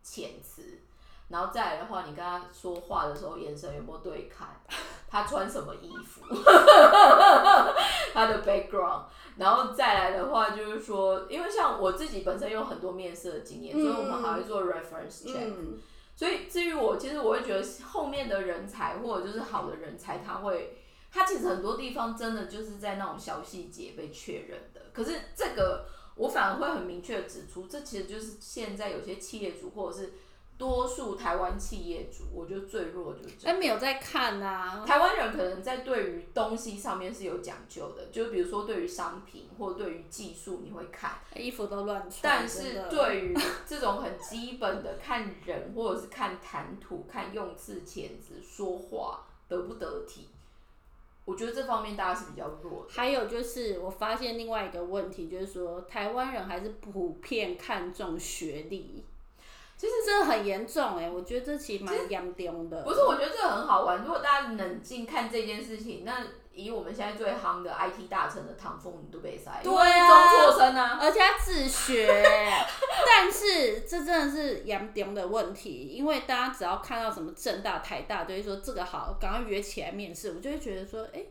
[0.04, 0.82] 遣词，
[1.30, 4.62] 然后再来的话，你跟他说话的时候眼神有没有对看，
[5.10, 6.22] 他穿什么衣服，
[8.14, 9.04] 他的 background。
[9.38, 15.54] 然后再来的话，就是说，因为像我自己本身有很多面试的经验，所以我们还会做 reference check。
[16.16, 20.78] 所以至于我，其实我会觉得后面的人才或者就是好的人才，他会，
[21.12, 24.82] 他其实很多地方真的就是在那种小细节被确认的。
[24.94, 30.14] 可是这个我反而会很明确的指出，这其实就是现在有些企业主或者是。
[30.58, 33.36] 多数台湾企业主，我觉得最弱就是。
[33.38, 34.84] 这但，没有在看啊。
[34.86, 41.20] 台湾人可能在对于东西上面是有讲究的，就比如说对于商品或对于技术，你会看。
[41.36, 42.22] 衣服都乱穿。
[42.24, 50.28] 但是对于这种很基本的看人，或者是看谈吐、看用字遣词、说话得不得体，
[51.26, 52.88] 我觉得这方面大家是比较弱。
[52.90, 59.04] 还有就是，我发现另外一个问题，就是说台湾人还是普遍看重学历。
[59.78, 62.82] 其实这很严重哎，我觉得这其实蛮严重的。
[62.82, 64.02] 不是，我觉得这很好玩。
[64.02, 72.08] 如果大家冷静看这件事情，那以我们现在最夯的 IT 大臣的唐凤都被塞，对啊，中辍生啊，而且他自学。
[73.06, 80.32] 但是这真的是严重的问题，因为大家只要看到什么正大、台大，就会说这个好，赶快约起来面试。
[80.32, 81.24] 我就会觉得说，哎，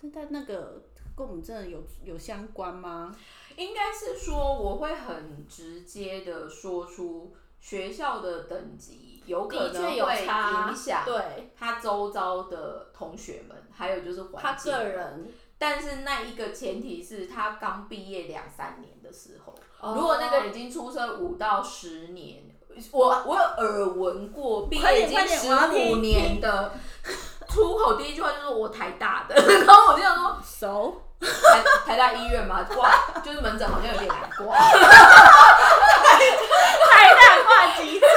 [0.00, 0.80] 但他那个
[1.16, 3.12] 跟我们真的有有相关吗？
[3.56, 7.34] 应该是说，我会很直接的说出。
[7.60, 14.72] 学校的等级有可能会影响对他周遭的同学们，还有就是环境。
[14.72, 19.54] 他个人，但是那一个前提是他刚毕业两三年的时候，
[19.94, 22.42] 如果那个已经出生五到十年，
[22.90, 26.72] 我我有耳闻过毕业已经十五年的，
[27.48, 34.56] 出口第一句话就是我台大的，然后我就想说熟台台大医院嘛挂就是门诊好像有点难挂。
[36.90, 38.08] 太大化急诊，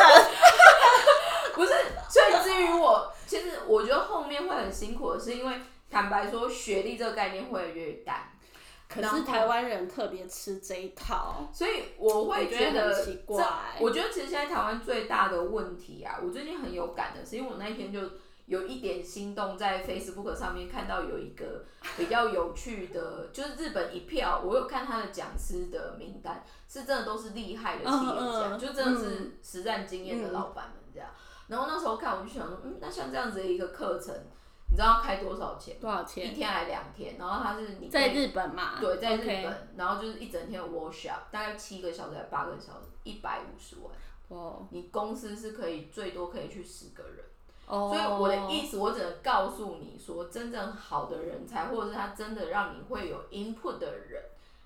[1.53, 1.71] 不是。
[2.09, 8.29] 所以至于我，其实我觉得后面会很辛苦的是，因为坦白说，学历这个概念会越淡。
[8.87, 13.43] 可是台湾人特别吃这一套，所以我会觉得奇怪。
[13.79, 17.99] 我觉得其实现在台湾最大的问题啊，我最近很有感的是，因为我那一天就。
[18.45, 21.63] 有一点心动，在 Facebook 上面看到有一个
[21.97, 31.09] 比较有趣的，就是日本一票，我有看他的讲师的名单，是真的都是厉害的企业家，就真的是实战经验的老板们这样。
[31.47, 34.13] 然后那时候看，我就想说，嗯，那像这样子的一个课程，
[34.69, 35.79] 你知道要开多少钱？
[35.79, 36.31] 多少钱？
[36.31, 37.15] 一天还两天？
[37.17, 38.79] 然后他是你在日本嘛？
[38.79, 43.91] 对，在日本，然后就是一整天 workshop，大概七个小时还八个小时，一百五十万。
[44.29, 47.23] 哦你公司是可以最多可以去十个人。
[47.67, 54.21] 哦，所以我的意思，我只能告诉你说，真正好的人才，或者是他真的让你会有 input 的人，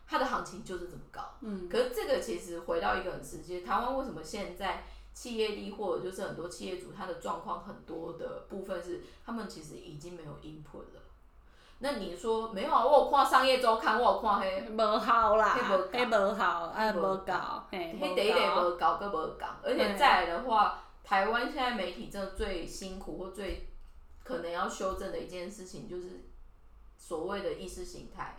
[0.07, 1.21] 他的行情就是这么高。
[1.41, 4.83] 嗯，可是这个其实回到一个很实际，台湾为什么现在
[5.13, 11.01] 企业力或者就是很多企业主他的状况很多的部分是，他们其实已经没有 input 了。
[11.79, 12.83] 那你说没有啊？
[12.83, 15.55] 我有看商业周刊，我有看迄，无效啦，
[15.93, 17.33] 黑无效，啊无够，
[17.69, 23.69] 嘿，迄第一个无搞，个无讲，而且再来的话，台湾现在媒体真的最辛苦或最
[24.25, 26.25] 可能要修正的一件事情，就是
[26.97, 28.35] 所谓的意识形态，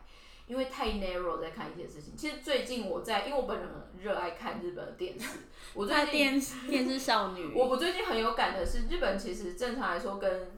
[0.46, 2.14] 因为太 narrow 在看一些事情。
[2.14, 5.38] 其实最近我在，因为我本人很热爱看日本的电视，
[5.72, 10.50] 我最近电视 电视少女，我我最近很有感的是，日本其实正常来说跟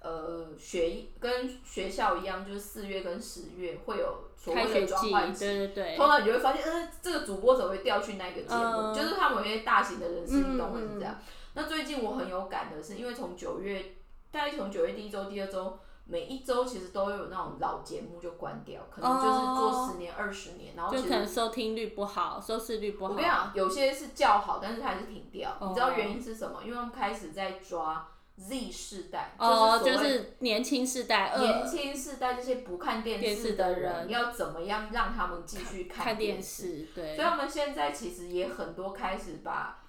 [0.00, 5.44] 呃学跟学校一样，就是四月跟十月会有所谓的转换期。
[5.44, 8.92] 对对对，通常你就会发现，呃，这个主播怎么会调去那个节目？
[8.92, 11.18] 嗯就是他们有一些大型的人事异动会是这样。
[11.54, 13.96] 那最近我很有感的是，因为从九月，
[14.30, 21.26] 大概从九月第一周、第二周，每一周其实都有那种老节目就关掉，可能就是做十年、二十年，然后就可能。
[21.26, 23.12] 收听率不好，收视率不好。
[23.12, 25.56] 我跟你讲，有些是较好，但是它还是停掉。
[25.60, 26.60] 哦你知道原因是什么？
[26.62, 39.84] 因为他们开始在抓 Z 世代，哦，就就是是年轻世代，年轻世代这些不看电电视视的的人人，要怎么样让他们继续看电电视，对所以，他们现在其实也很多开始把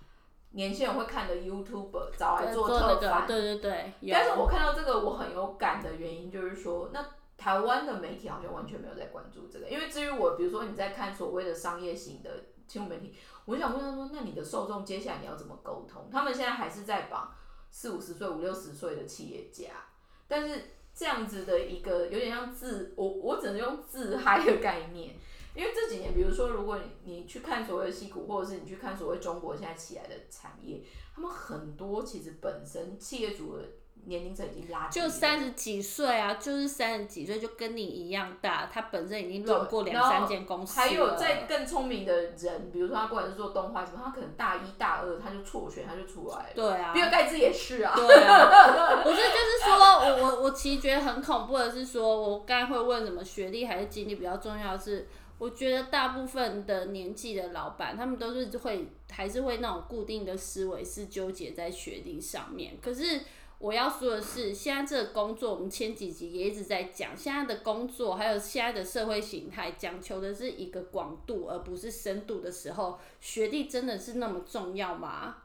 [0.51, 3.25] 年轻人会看的 YouTuber 找来做特番。
[3.25, 3.93] 对对对。
[4.11, 7.03] 但是我看到这个我很有感的原因就是说，那
[7.35, 9.67] 台湾的媒体好像完全没有在关注这个。
[9.67, 12.29] 因为至于我，比如说你在看所谓的商业型的
[12.67, 16.07] 新闻媒体，我想问他说，那你的受众接下来你要怎么沟通？
[16.11, 17.33] 他们现在还是在绑
[17.77, 19.65] 四五十岁、五六十岁的企业家，
[20.29, 20.61] 但是
[20.95, 25.13] 这样子的一个有点像自我，我只能用自嗨的概念。
[25.53, 30.81] 因为这几年，比如说，如果你你去看所谓的戏骨，或者是你去看所谓中国现在起来的产业，
[31.13, 33.65] 他们很多其实本身企业主的
[34.05, 40.85] 年龄层已经拉低，就三十几岁啊，就是三十几岁就跟你一样大，他本身已经乱过两三间公司了。
[40.85, 46.49] 还有在更聪明的人，比如说他不管是做动画什么，他可能大一大二他就辍学，他就出来了。
[46.55, 47.93] 对啊，比尔盖茨也是啊。
[47.95, 62.77] 对啊，不是，就是说我我我其实觉得很恐怖的是说，我刚才会问什么学历还是经历比较重要是，我觉得大部分的年纪的老板，他们都是会还是会那种固定的思维是纠结在学历上面。
[62.81, 63.21] 可是
[63.57, 75.37] 我要说的是，现在这个工作，我们前几集也一直在讲，现在的工作还有现在的社会形态，讲求的是一个广度而不是深度的时候，学历真的是那么重要吗？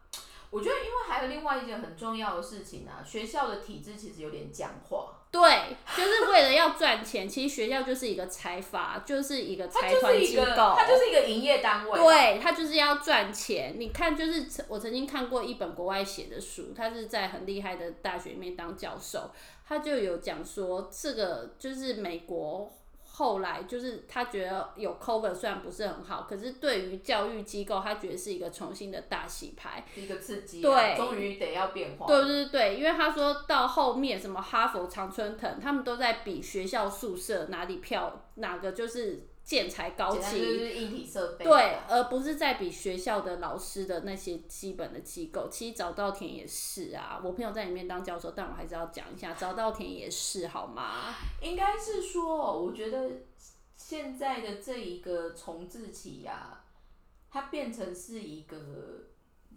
[0.51, 5.20] 我觉得，因为还有另外一件很重要的事情啊，学校的体制其实有点僵化。
[5.31, 7.29] 对，就是为了要赚钱。
[7.29, 13.75] 其实学校就是一个财阀，就是一个财团机构，它就是一个营业单位。，对，它就是要赚钱。
[13.79, 19.31] 你看，就是我曾经看过一本国外写的书，他是在很厉害的大学里面当教授，
[19.69, 22.73] 他就有讲说，这个就是美国。
[23.21, 29.85] 后来就是他觉得有 cover 虽然不是很好，可是对于教育机构，他觉得是一个重新的大洗牌。
[29.95, 32.07] 一个刺激、啊，对终于得要变化。
[32.07, 41.44] 对对对，因为他说到后面什么哈佛、常春藤，他们都在比学校宿舍哪里漂，哪个就是建材高级，是硬体设备。
[41.44, 45.48] 对，而不是在比学校的老师的那些基本的机构。
[45.50, 51.14] 其实早稻田也是啊，我朋友在里面当教授，但我还是要讲一下，早稻田也是好吗？
[51.42, 53.11] 应该是说，我觉得
[53.74, 56.62] 现在的这一个重置期呀、
[57.31, 58.57] 它变成是一个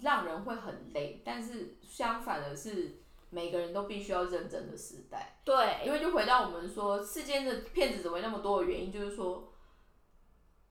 [0.01, 5.37] 让人会很累，但是相反的是，每个人都必须要认真的时代。
[5.43, 9.52] 对，因为就回到我们说，世间的骗子怎么会那么多的原因，就是说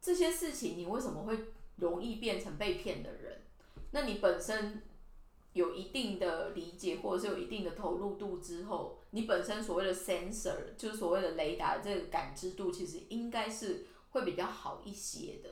[0.03, 1.39] 这些事情你为什么会
[1.77, 3.41] 容易变成被骗的人？
[3.93, 4.83] 那你本身
[5.53, 15.51] 有一定的理解，或者是有一定的投入度之后，你本身所谓的 sensor 就是所谓的雷达这个感知度，其实应该是会比较好一些的。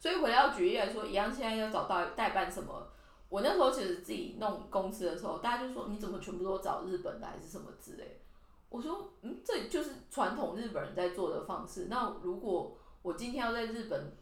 [0.00, 2.88] 所以回到举例来说，一样现在要找到代办什么。
[3.28, 8.20] 我那时候其实自己弄公司的时候，大家就说你怎么全部都找日本的还是什么之类。
[8.68, 11.86] 我说，嗯，这就是传统日本人在做的方式。
[11.88, 14.12] 那如果我今天要在日本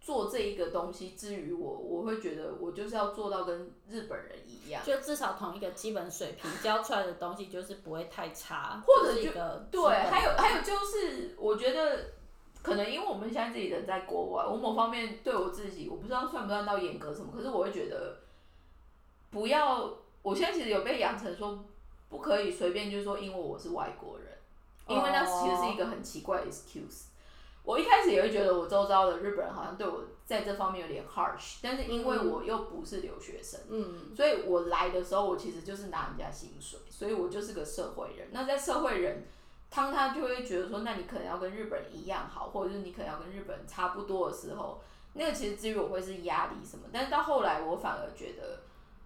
[0.00, 4.82] 做这一个东西，之于我，我会觉得我就是要做到跟日本人一样。
[4.84, 9.32] 就至少同一个基本水平教出来的东西就是不会太差，或者就是
[9.70, 12.12] 对，还有还有就是，我觉得
[12.62, 18.20] 可能因为我们现在自己人在国外，我某方面对我自己，我不知道算不算到严格什么，可是我会觉得
[19.30, 19.92] 不要。
[20.20, 21.64] 我现在其实有被养成说
[22.08, 24.26] 不可以随便就说因为我是外国人，
[24.88, 27.04] 因为那其实是一个很奇怪的 excuse。
[27.68, 38.28] 我一开始也会觉得我周遭的日本人好像对我在这方面有点 harsh，但是因为我又不是留学生，嗯，所以我来的时候我其实就是拿人家薪水，所以我就是个社会人。
[38.30, 39.26] 那在社会人，
[39.68, 44.80] 当他就会觉得说，那你可能要跟日本人一样好，或者是你可能要跟日本人差不多的时候，
[45.12, 48.60] 那个其实至于我会是压力什么，但是到后来我反而觉得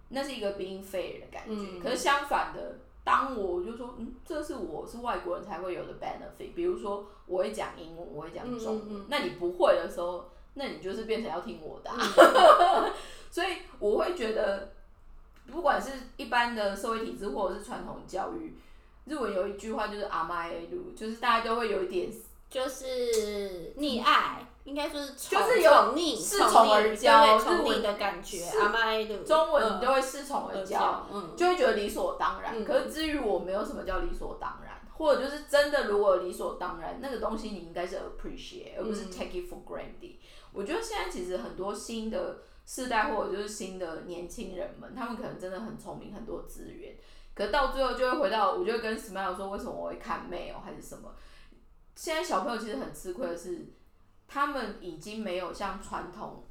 [0.07, 1.53] 那是一个 being fair 的感觉。
[1.53, 9.05] 嗯可是相反的，当我就说，嗯，这是我是外国人才会有的 benefit，比如说我会讲英文，我会讲中文，嗯嗯嗯。
[9.09, 11.97] 那你不会的时候，那你就是变成要听我的啊、
[13.29, 14.71] 所以我会觉得，
[15.51, 18.55] 不管是一般的社会体制或者是传统教育，
[19.05, 22.09] 日文有一句话就是阿妈 A 路，就是大家都会有一点
[22.49, 28.37] 就是溺爱，应该说是宠就是有宠溺、恃宠而对骄对宠溺的感觉。
[28.37, 32.53] 是阿妈的中文嗯你都会恃宠而骄，嗯，就会觉得理所当然。
[32.55, 40.15] 嗯可是至于我没有什么叫理所当然，或者就是真的如果理所当然，那个东西你应该是 appreciate，而不是嗯 take it for granted。
[40.53, 46.95] 我觉得现在其实很多新的世代或者就是新的年轻人们，他们可能真的很聪明，很多资源，
[47.35, 51.11] 可到最后就会回到，我就会跟 Smile 说，为什么我会看 mail 还是什么？
[51.95, 53.65] 现在小朋友其实很吃亏的是，
[54.27, 56.43] 他们已经没有像传统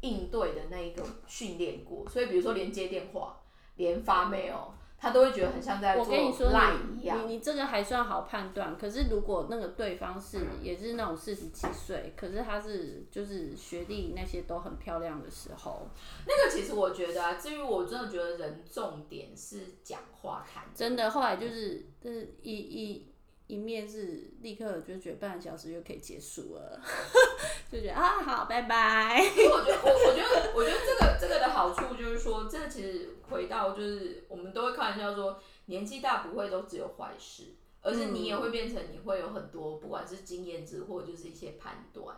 [0.00, 3.40] 应对的那一个训练过，所以比如说连接电话、
[3.76, 7.18] 连发 mail，他都会觉得很像在做我跟你说 line 你，一样。
[7.18, 8.76] 你你这个还算好判断。
[8.76, 15.88] 可是如果那个对方是也是那种四十几岁，可是他是就是学历那些都很漂亮的时候，
[16.26, 23.09] 那个其实我觉得啊，至于我真的觉得人重点是讲话谈真的后来就是就是一一
[23.50, 26.80] 一面是立刻就觉得半个小时就可以结束了，
[27.70, 29.20] 就觉得啊好拜拜。
[29.20, 42.16] 因为我觉得，我我觉得，我觉得这个这个的好处就是说，这个其实回到就是我们都会开玩笑说，年纪大不会都只有坏事，而是你也会变成你会有很多不管是经验值或者就是一些判断。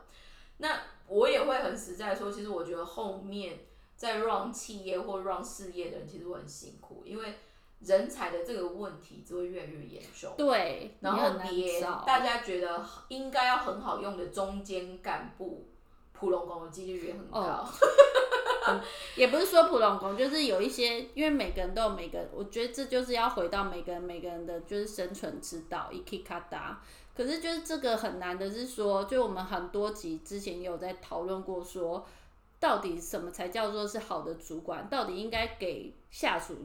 [0.58, 3.60] 那我也会很实在说，其实我觉得后面
[3.96, 7.38] 在 run 企业或 run 事业的人其实会很辛苦，因为
[7.84, 10.32] 人才的这个问题只会越来越严重。
[10.36, 11.30] 对，然后
[12.06, 15.66] 大家觉得应该要很好用的中间干部，
[16.12, 17.40] 普龙工的几率也很高。
[17.40, 17.68] 哦
[19.16, 26.80] 也不是说普通工，就是有一些，因为每个人都有每个，我觉得这就是要回到每个人每个人的就是生存之道，一 k 卡达。
[27.16, 32.06] 可是就是这个很难的是说，就我们很多集之前有在讨论过说，
[32.60, 34.88] 到底什么才叫做是好的主管？
[34.88, 36.56] 到底应该给下属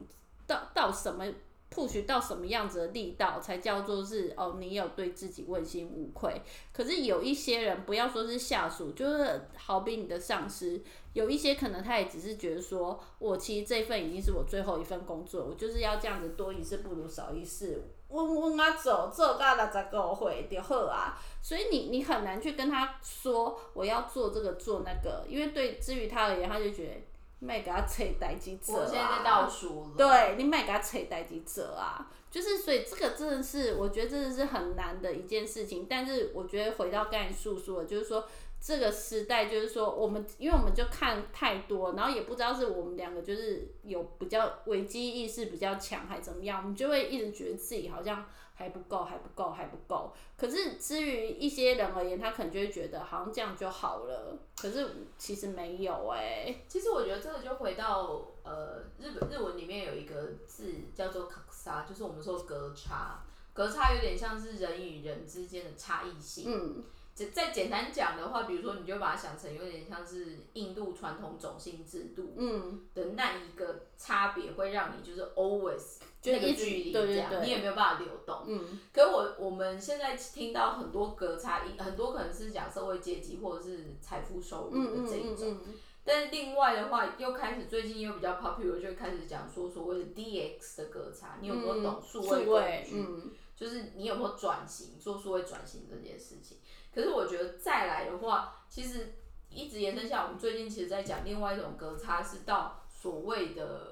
[0.48, 1.24] 到到什么
[1.70, 6.40] push 到什么样子的力道，才叫做是哦，你有对自己问心无愧。
[6.72, 10.80] 可是有一些人，不要说是下属，就是好比你的上司，
[11.12, 21.20] 有一些可能他也只是觉得说，我其实这份已经是我最后一份工作，我就是要这样子多一事不如少一事，稳稳啊走，做到六十个会就好啊。
[21.42, 26.94] 所以你你很难去跟他说我要做这个做那个，因为对至于他而言，他就觉得
[27.40, 28.80] 卖给他扯代机者啊。
[28.80, 29.90] 我现在在倒数了。
[29.96, 35.86] 对你卖给他扯代机者啊，就是所以这个真的是我觉得真的是很难的一件事情。
[35.88, 38.26] 但是我觉得回到刚才诉说，就是说
[38.60, 48.26] 这个时代，就是说我们因为我们就看太多，然后也不知道是我们两个就是有比较危机意识比较强，还怎么样，我们就会一直觉得自己好像
[48.58, 50.12] 还不够，还不够，还不够。
[50.36, 63.20] 可是至于一些人而言，他可能就会觉得好像这样就好了，可是其实没有哎、其实我觉得这个就回到呃日本日文里面有一个字叫做卡萨，就是我们说隔差。
[63.54, 66.44] 隔差有点像是人与人之间的差异性。
[66.48, 66.82] 嗯，
[67.14, 78.44] 再再简单讲的话，比如说你就把它想成有点像是印度传统种姓制度嗯，的那一个差别，会让你就是 always 那个距离这样，你也没有办法流动。
[78.46, 85.50] 嗯，可我我们现在听到很多隔差，一很多可能是讲社会阶级或者是财富收入嗯的这一种。
[85.52, 92.96] 嗯嗯但是另外的话，又开始最近又比较 popular，就开始讲说所谓的 DX 的隔差，你有没有懂数位工具？
[92.96, 96.58] 嗯就是你有没有转型做数位转型这件事情？
[96.94, 99.14] 可是我觉得再来的话，其实
[99.50, 103.87] 一直延伸下，我们最近其实在讲另外一种隔差，是到所谓的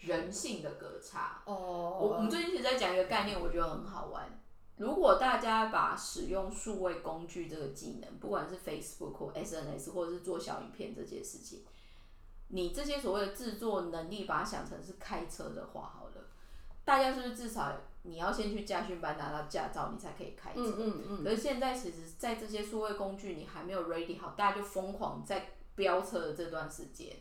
[0.00, 1.42] 人性的隔差。
[1.44, 4.40] 哦，我我们最近其实在讲一个概念，我觉得很好玩。
[4.76, 11.64] 如果大家把使用数位工具这个技能，不管是 Facebook 或 SNS，或者是做小影片这件事情，
[12.48, 16.28] 你这些所谓的制作能力，把它想成是开车的话，好了，
[16.84, 17.72] 大家是不是至少
[18.02, 20.60] 你要先去驾训班拿到驾照，你才可以开车？
[20.60, 27.16] 嗯嗯嗯，可是现在其实，在这些数位工具你还没有 ready 好，大家就疯狂在飙车的这段时间，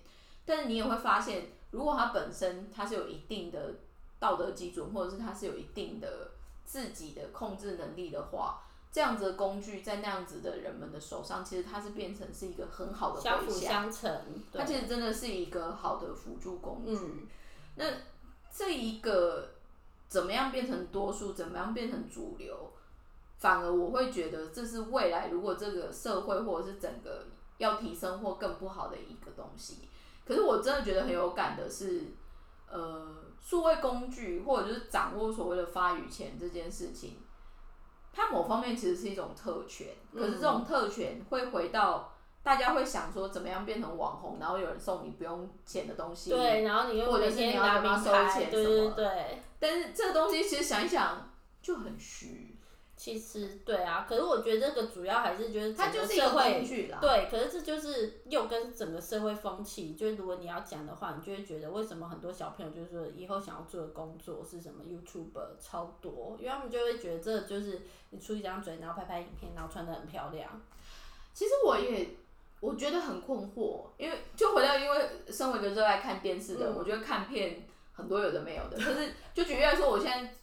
[0.45, 1.47] 但是你也会发现，
[1.78, 3.75] 如果它本身它是有一定的
[4.19, 6.32] 道德基准，或者是它是有一定的
[6.65, 13.51] 自己的控制能力的话，这样子的工具在那样子的人们的手上，其实它是变成是一个很好的相辅。
[13.51, 14.21] 相成，
[14.51, 16.95] 它其实真的是一个好的辅助工具。
[16.95, 17.28] 嗯
[17.80, 17.86] 那
[18.51, 19.49] 这一个
[20.07, 22.71] 怎么样变成多数，怎么样变成主流，
[23.38, 27.28] 反而我会觉得这是未来如果这个社会或者是整个
[27.59, 29.78] 要提升或更不好的一个东西。
[30.28, 32.03] 可是我真的觉得很有感的是，
[32.69, 37.17] 呃，数位工具或者就是掌握所谓的发语权这件事情，
[38.11, 42.13] 它某方面其实是一种特权，可是这种特权会回到。
[42.43, 49.43] 大家会想说怎么样变成网红，然后有人送你不用钱的东西，对，然后你又或者是你要跟他收钱什么对。
[49.59, 51.30] 但是这个东西其实想一想
[51.61, 52.46] 就很虚，
[52.97, 56.97] 其实对啊，可是我觉得这个主要还是就是整个它就是一个社会工具啦。
[56.99, 70.59] 对，可是这就是又跟整个社会风气，就是如果你要讲的话，你就会觉得为什么很多小朋友就是说以后想要做的工作是什么 YouTuber 超多，因为他们就会觉得这就是你出一张嘴，然后拍拍影片，然后穿的很漂亮。
[71.33, 72.09] 其实我也
[72.59, 78.77] 我觉得很困惑，因为就回到因为身为一个热爱看电视的人，嗯我觉得看片很多有的没有的。
[78.77, 80.33] 可是就举例来说，我现在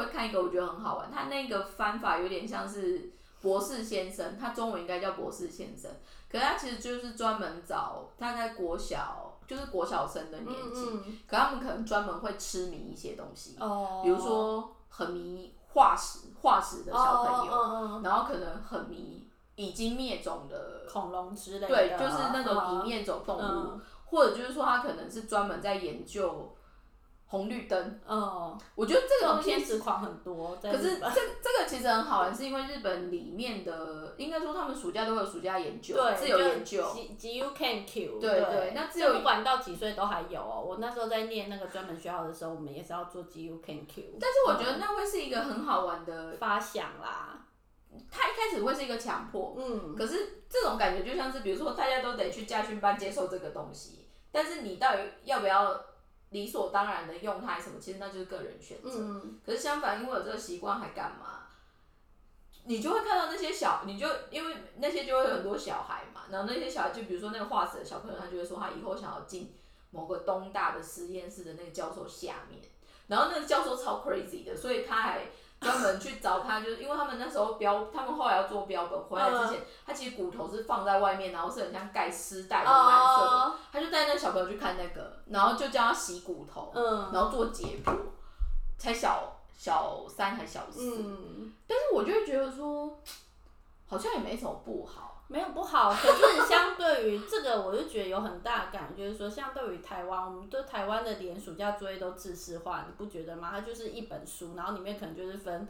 [0.00, 5.90] 会看一个，我觉得很好玩，他那个翻法有点像是博士先生，他中文应该叫博士先生，
[6.30, 14.02] 可是他其实就是专门找大概国小就是国小生的年纪，嗯可他们可能专门会痴迷一些东西，哦。
[14.04, 19.26] 比如说很迷化石化石的小朋友，哦然后可能很迷
[19.56, 23.80] 已经灭种的，恐龙之类的，对，就是那种已嗯灭种动物，嗯。
[24.06, 26.52] 或者就是说他可能是专门在研究
[27.30, 28.00] 红绿灯。
[28.06, 36.84] 嗯，我觉得这个东西偏执狂很多，可是这这个其实很好玩，是因为日本里面的，应该说他们暑假都会有暑假研究，自由研究。
[36.92, 40.60] ，G G U Can Q，对对那自由这不管到几岁都还有哦。
[40.66, 47.46] 我那时候在念那个专门学校的时候，我们也是要做 G U Can Q，但是我觉得那会是一个很好玩的，发想啦，
[48.10, 55.80] 他一开始会是一个强迫，嗯，可是这种感觉就像是，比如说大家都得去家训班接受这个东西，但是你到底要不要
[56.30, 57.78] 理所当然的用它，什么？
[57.80, 58.90] 其实那就是个人选择。
[58.92, 61.46] 嗯，可是相反，因为有这个习惯，还干嘛？
[62.64, 69.56] 你就会看到那些小，你就因为那些就会有很多小孩嘛，然后那些小孩就比如说那个化石的小朋友，他就会说他以后想要进
[69.90, 72.62] 某个东大的实验室的那个教授下面，
[73.08, 75.26] 然后那个教授超 crazy 的，所以他还
[75.60, 87.10] 专门去找他，就是因为他们那时候标，他们后来要做标本回来之前，他其实骨头是放在外面，然后是很像盖丝带的蓝色的，哦，他就带那个小朋友去看那个，然后就叫他洗骨头，嗯。
[87.12, 87.94] 然后做解剖，
[88.78, 92.98] 才小小三还小四，嗯，但是我就会觉得说，
[93.86, 95.09] 好像也没什么不好。
[95.30, 103.48] 没有不好，可是相对于这个，我就觉得有很大的感觉，就是说，相对于台湾，我们对台湾的连暑假作业都自式化，你不觉得吗？
[103.52, 105.68] 它就是一本书，然后里面可能就是分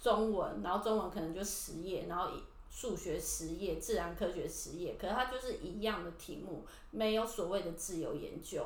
[0.00, 2.28] 中文，然后中文可能就十页，然后
[2.70, 8.64] 数学十页，自然科学十页，可是它就是一样的题目，没有所谓的自由研究。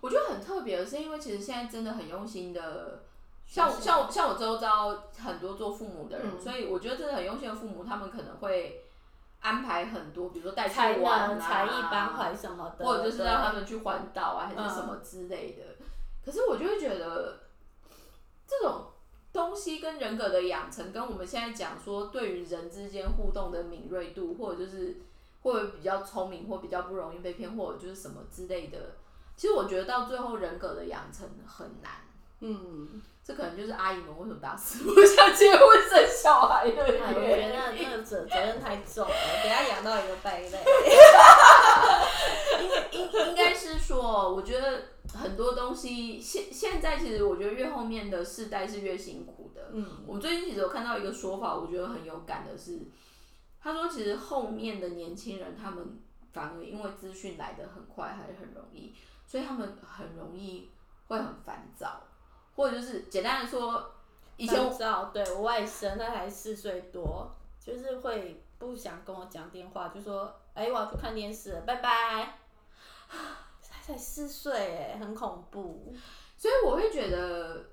[0.00, 3.02] 我觉得很特别的是，因为其实现在真的很用心的，
[3.46, 8.85] 像是像我像我周遭很多做父母的人，嗯所以我觉得真的很用心的父母，他们可能会
[9.40, 15.62] 安排很多，比如说带去玩啊，才艺班还什么的，或者就是让他们去环岛啊，还是嗯什么之类的。
[16.24, 17.40] 可是我就会觉得，
[18.46, 18.86] 这种
[19.32, 24.96] 东西跟人格的养成，跟我们现在讲说对于人之间互动的敏锐度，或者就是
[25.42, 28.96] 会比较聪明，或比较不容易被骗，或者就是什么之类的。
[29.36, 31.92] 其实我觉得到最后人格的养成很难。
[32.40, 37.82] 嗯，这可能就是阿姨们为什么打死不想结婚生小孩的哎，我觉原得因。
[37.82, 40.50] 那个责责任太重了，等下养到一个败类。
[42.92, 44.82] 应应应该是说，我觉得
[45.14, 49.70] 很多东西现现在其实我觉得越后面的世代是越辛苦的。
[49.72, 52.80] 嗯，我最近其实有看到一个说法，我觉得很有感的是，
[53.60, 55.98] 他说其实后面的年轻人他们
[56.32, 58.94] 反而因为资讯来的很快，还是很容易，
[59.26, 60.70] 所以他们很容易
[61.08, 62.02] 会很烦躁，
[62.56, 63.92] 或者就是简单的说，
[64.36, 67.30] 以前我知道，对我外甥他才四岁多，
[67.64, 72.38] 就是会不想跟我讲电话，就说：“哎、我要去看电视了，拜拜。”
[73.08, 75.94] 他才四岁，哎，很恐怖。
[76.36, 77.64] 所以我会觉得，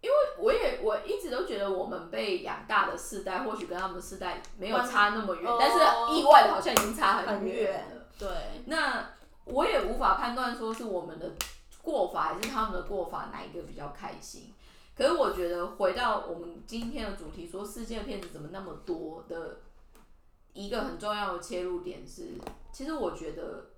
[0.00, 5.78] 因为我也我一直都觉得我们被养大的世代，或许跟他们世代没有差那么远，哦但是
[6.18, 8.02] 意外的好像已经差很远远了。
[8.18, 8.28] 对，
[8.66, 9.10] 那
[9.44, 11.30] 我也无法判断说是我们的
[11.88, 14.52] 过法还是他们的过法哪一个比较开心。
[14.94, 19.60] 可是我觉得回到我们今天的主题，说世界片子怎么那么多的
[20.52, 22.32] 一个很重要的切入点是，
[22.70, 23.70] 其实我觉得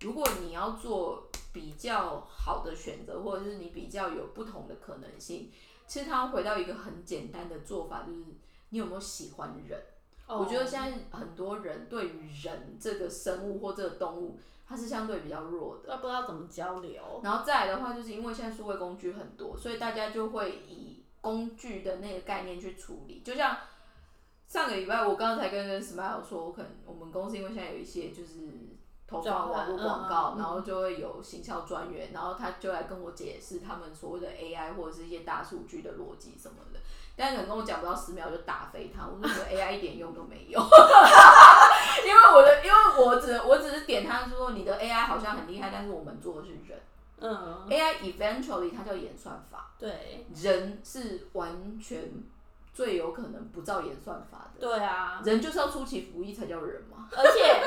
[0.00, 5.50] 如果你要做比较好的选择，或者是你比较有不同的可能性，
[5.86, 8.24] 其实它回到一个很简单的做法，就是
[8.70, 9.78] 你有没有喜欢人？
[10.28, 14.38] 哦我觉得现在很多人对于人这个生物或这个动物，
[14.70, 15.88] 它是相对比较弱的。
[15.88, 17.20] 都不知道怎么交流。
[17.24, 23.20] 然后再来的话，就是因为现在数位工具很多，所以大家就会以工具的那个概念去处理。
[23.24, 23.56] 就像
[24.46, 36.69] 上个礼拜，我刚才跟跟 Smile 说，我可能我们公司因为现在有一些就是投放网络广嗯告，嗯然后就会有行销专员，然后他就来跟我解释他们所谓的 AI 或者是一些大数据的逻辑什么的。
[37.20, 40.58] 但是可能跟我讲不到十秒就打飞他，我说 AI 一点用都没有，
[42.06, 46.80] 因为我的因为我只我只是点他说你的 AI 好像很厉害，但是我们做的是人。
[47.22, 52.10] 嗯，AI eventually 它叫演算法，对人是完全
[52.72, 54.60] 最有可能不照演算法的。
[54.66, 57.10] 对啊，人就是要出其不意才叫人嘛。
[57.14, 57.60] 而且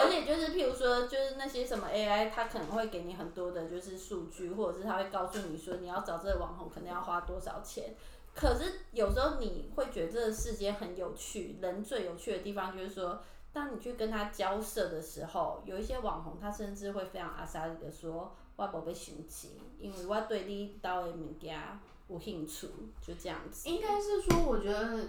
[0.00, 7.92] 而且就是譬如说，就是那些什么 AI，它可能会给你很多的就是数据，或者是它会告诉你说你要找这个网红可能要花多少钱。
[8.34, 13.22] 可是有时候你会觉得这个世界很有趣，人最有趣的地方就是说，
[13.52, 21.60] 当你去跟他交涉的时候，有一些网红他甚至会非常阿莎的说，我无要收钱，因为我对你刀的物件
[22.08, 22.68] 有兴趣，
[23.04, 23.68] 就这样子。
[23.68, 25.08] 应该是说，我觉得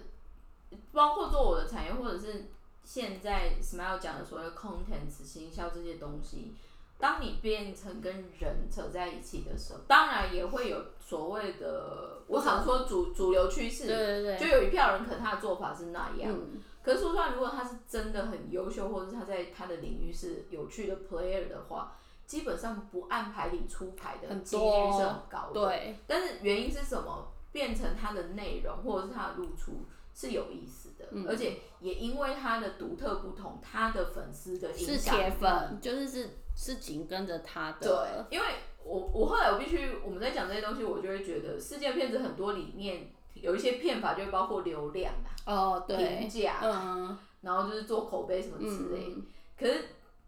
[0.92, 2.48] 包括做我的产业，或者是
[2.84, 6.54] 现在 Smile 讲的所谓的 contents 行销这些东西，
[7.02, 16.32] 当你变成跟人扯在一起的时候，当然也会有所谓的，我想说主主流趋势，对对对，就有一票人可能他的做法是那样。
[16.32, 24.64] 嗯，可是说实话，如果他是真的很优秀，或者是他在他的领域是有趣的 player 的话，基本上不按牌理出牌的很几率
[24.98, 25.54] 是很高的。
[25.54, 27.28] 对，但是原因是什么？
[27.52, 29.86] 变成他的内容或者是他的露出
[30.16, 31.28] 是有意思的，嗯。
[31.28, 36.30] 而且也因为他的独特不同，他的粉丝的影是响是铁粉，就是是
[36.62, 37.88] 是紧跟着他的。
[38.30, 38.46] 对，因为
[38.84, 45.12] 我我后来我必须我们在讲这些东西，我就会觉得世界骗子很多里面有一些骗法，就会包括流量
[45.46, 49.16] 啊、哦，评对，价，嗯，然后就是做口碑什么之类的。
[49.16, 49.26] 嗯，
[49.58, 49.86] 可是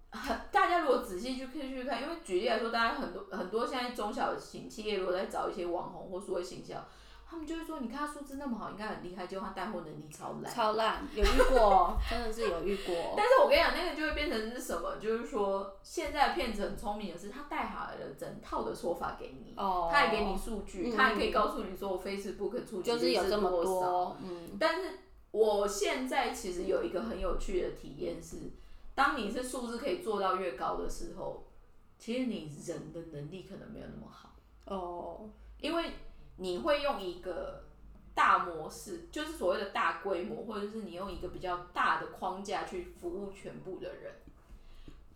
[0.09, 6.83] 很大家如果仔细去看去看，因为举例来说，大家很多很多现在中小型企业如果在找一些网红或数位行销，
[7.33, 10.53] 他们就会说，你看他数字那么好，应该很厉害，结果他带货能力超烂。
[10.53, 13.15] 超烂，有遇过， 真的是有遇过。
[13.17, 14.97] 但是我跟你讲，那个就会变成是什么？
[15.01, 23.49] 就是说，现在的骗子很聪明的是，他带好了整套的说法给你，哦，他还给你数据，嗯他也可以告诉你说我 Facebook 出就击率是有这么。
[23.63, 24.99] 多，嗯，但是
[25.31, 28.51] 我现在其实有一个很有趣的体验是，
[28.93, 31.47] 当你是数字可以做到越高的时候，
[31.97, 35.29] 其实你人的能力可能没有那么好，哦，
[35.59, 35.93] 因为
[36.37, 37.63] 你会用一个
[38.15, 44.13] 大模式，就是所谓的大规模，或者是你用一个比较大的框架去服务全部的人。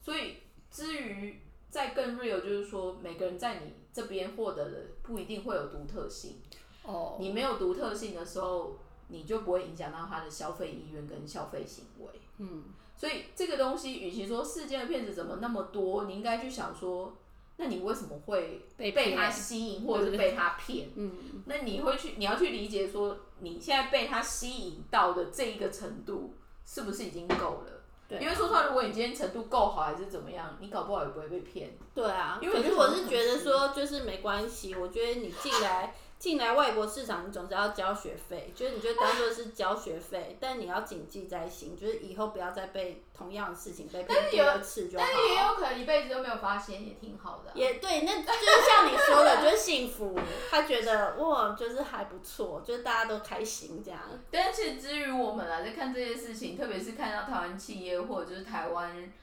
[0.01, 0.38] 所以
[0.72, 6.38] 至于在更 real，就是说每个人在你这边获得的不一定会有独特性。
[6.84, 8.78] 哦，你没有独特性的时候，
[9.09, 12.07] 你就不会影响到他的消费意愿跟消费行为。
[12.38, 12.63] 嗯，
[12.95, 17.18] 所以这个东西，与其说世间的骗子怎么那么多，你应该去想说，
[17.58, 20.89] 那你为什么会被被他吸引，或者是被他骗？
[20.95, 21.12] 嗯，
[21.45, 26.36] 那你会去，你要去理解说，你现在被他吸引到的这一个程度，
[26.66, 27.82] 是不是已经够了？
[28.08, 31.78] 对因为说实话，如果你今天程度够好，还是怎么样，你搞不好也不会被骗。
[31.93, 45.15] 对啊，因为可是我是觉得说，就是没关系，我觉得你进来进来外国市场，你总是要交学费，就是你就当做是交学费，但你要谨记在心，就是以后不要再被同样的事情被骗第二次就好但。
[45.15, 50.20] 是也有可能一辈子都没有发现，也挺好的啊、也对，那就是像你说的， 就是幸福。
[50.49, 53.99] 他觉得哇，就是还不错，就是大家都开心这样。
[54.32, 59.13] 但是至于我们来在看这些事情，特别是看到台湾企业或者就是台湾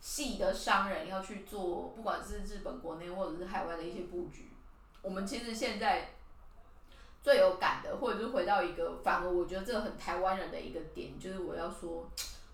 [0.00, 4.50] 系的商人要去做，不管是日本国内或者是海外的一些布局，
[5.00, 6.10] 我们其实现在
[7.22, 12.10] 最有感的，或者是回到一个，反而我觉得这个很台湾人的一个点，就是我要说，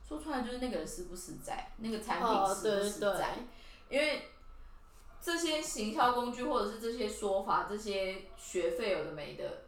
[0.06, 3.38] 说出来就是那个人实不实在，那个产品哦，实不对对实在，
[3.88, 4.22] 因为。
[5.20, 9.64] 这些行销工具或者是这些说法、这些学费有的没的，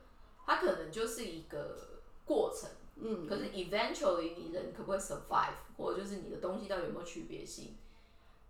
[0.46, 1.76] 它可能就是一个
[2.24, 2.70] 过程。
[2.94, 7.76] 嗯，可是 eventually 你人可不可以 survive，或者就是你的东西到底有没有区别性，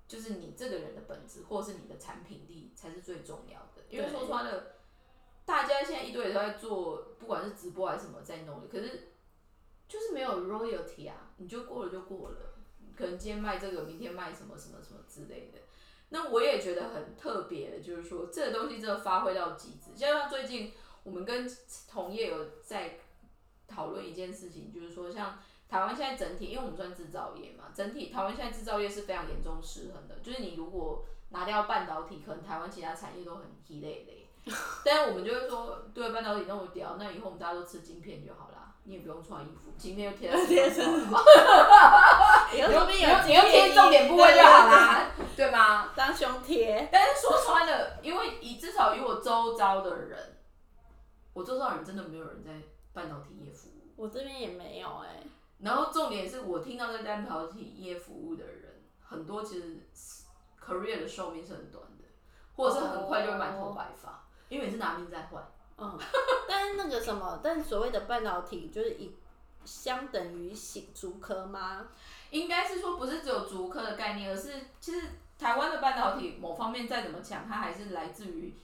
[0.06, 3.82] 就是你这个人的本质，或者是你的产品力才是最重要的。
[3.88, 4.64] 因为对说穿了，
[5.50, 9.08] 大家现在一堆人都在做，不管是直播还是什么在弄，可是
[9.88, 12.36] 就是没有 royalty 啊，你就过了就过了，
[12.96, 15.58] 可能今天卖这个，明天卖什么什么什么之类的。
[16.10, 19.92] 那我也觉得很特别的，就是说这个东西真的发挥到极致。
[19.96, 20.72] 就像最近
[21.02, 21.50] 我们跟
[21.90, 23.00] 同业有在
[23.66, 25.36] 讨论一件事情，就是说像
[25.68, 30.20] 台湾现在整体，因为我们算制造业嘛，整体台湾现在制造业是非常严重失衡的。
[30.22, 34.12] 就是你如果拿掉半导体，可能台湾其他产业都很疲累的。
[34.84, 38.56] 但是我们就会说，对半导体那么屌，那以后我们大家都吃晶片就好啦。
[38.84, 41.12] 你也不用穿衣服，今天就贴在贴身上，
[42.56, 45.92] 以后你用说不定有你用贴重点部位就好啦，对吗？
[45.94, 46.88] 当胸贴。
[46.90, 50.38] 但是说穿了，因为以至少以我周遭的人，
[51.34, 52.52] 我周遭的人真的没有人在
[52.94, 53.92] 半导体业服务。
[53.96, 55.22] 我这边也没有哎、
[55.58, 59.86] 然后重点是我听到在半导体业服务的人，很多其实
[60.58, 62.04] career 的寿命是很短的，
[62.56, 65.42] 或者是很快就满头白发，因为你是拿命在换。
[65.78, 65.98] 嗯，
[66.46, 69.14] 但是那个什么， 但所谓的半导体就是以
[69.64, 71.88] 相等于行竹科吗？
[72.30, 75.06] 应该是说不是只有竹科的概念，而是其实
[75.38, 78.54] 台湾的半导体某方面再怎么强，它还是来自于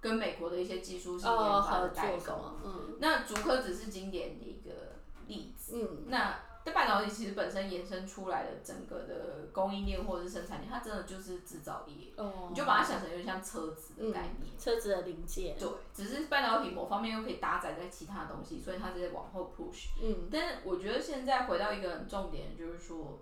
[0.00, 2.54] 跟美国的一些技术性研哦，发合的代工。
[2.62, 5.72] 嗯那竹科只是经典的一个例子。
[5.76, 6.38] 嗯，那
[6.70, 14.58] 但半导体其实本身延伸出来的整个的供应链或者是生产链，它真的就是制造业，哦，你就把它想成有点像车子的概念。
[14.58, 15.58] 车子的零件。
[15.58, 19.88] 对，只是半导体某方面又可以搭载在其他东西，所以它在往后 push。
[20.02, 23.18] 嗯但是我觉得现在回到一个很重点，就是说，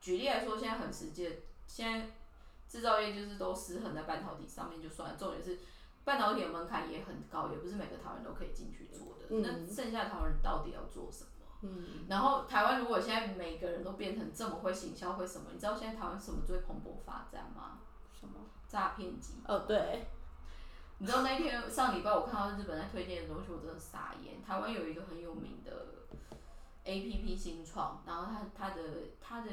[0.00, 1.36] 举例来说，现在很实际的，
[1.66, 2.10] 现在
[2.68, 5.58] 制造业就是都失衡在半导体上面就算了，重点是
[6.04, 9.26] 半导体的门槛也很高，也不是每个台湾人都可以进去做的。
[9.30, 11.30] 嗯那剩下台湾人到底要做什么？
[11.62, 15.46] 嗯，然后台湾如果现在每个人都变成这么会行销，会什么？
[15.52, 17.78] 你知道现在台湾什么最蓬勃发展吗？
[18.18, 18.34] 什么？
[18.68, 20.06] 诈骗集哦，对，
[20.96, 24.42] 你知道那天上礼拜我看到日本在推荐的东西，我真的傻眼。
[24.42, 25.70] 台湾有一个很有名的
[26.84, 28.82] A P P 新创，然后它它的
[29.20, 29.50] 它的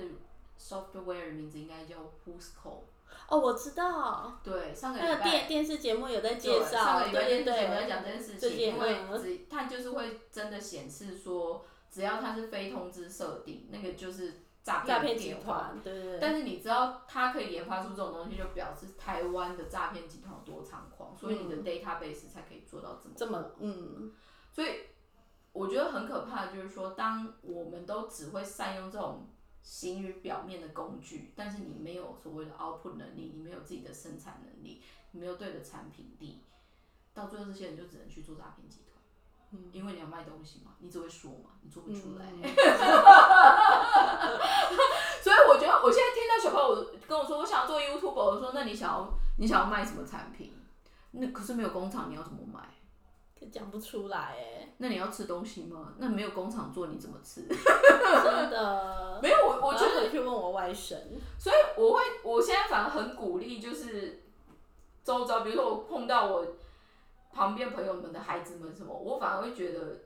[0.58, 2.84] software 的名字应该叫 Who'sco。
[3.28, 15.70] 哦，我知道，对，上个礼拜电电视节目有在介绍上绍，个礼拜电视节目在，讲这件事情，因为嗯只它就是会真的显示说，只要它是非通知设定，那个就是诈诈骗集电话。
[15.72, 24.14] 团，对对对，但是你知道，它可以研发出这种东西，就表示台湾的诈骗集团有多猖狂，所以你的 database 才可以做到这么这么嗯
[24.52, 24.70] 所以
[25.52, 29.28] 我觉得很可怕的就是说，当我们都只会善用这种
[29.64, 34.82] 行于表面的工具，但是你没有所谓的 output 能力，你没有自己的生产能力，
[35.12, 36.44] 你没有对的产品力，
[37.14, 38.89] 到最后这些人就只能去做诈骗集团。
[39.52, 42.26] 嗯，因为你要卖东西嘛，你只会说嘛，你做不出来。
[42.32, 42.44] 嗯
[45.22, 50.54] 所以我觉得，我现在听到小朋友跟我说，我想要做 YouTube，我说那你想要你想要卖什么产品？
[51.12, 52.60] 那可是没有工厂，你要怎么卖？
[53.52, 55.94] 讲不出来哎，那你要吃东西吗？
[55.98, 57.42] 那没有工厂做，你怎么吃？
[57.48, 59.20] 真的。
[59.24, 60.96] 没有，我我就得，要回去问我外甥，
[61.38, 64.24] 所以我会，我现在反而很鼓励，就是
[65.04, 66.46] 周遭，比如说我碰到我
[67.32, 70.02] 旁边朋友们的孩子们什么，我反而会觉得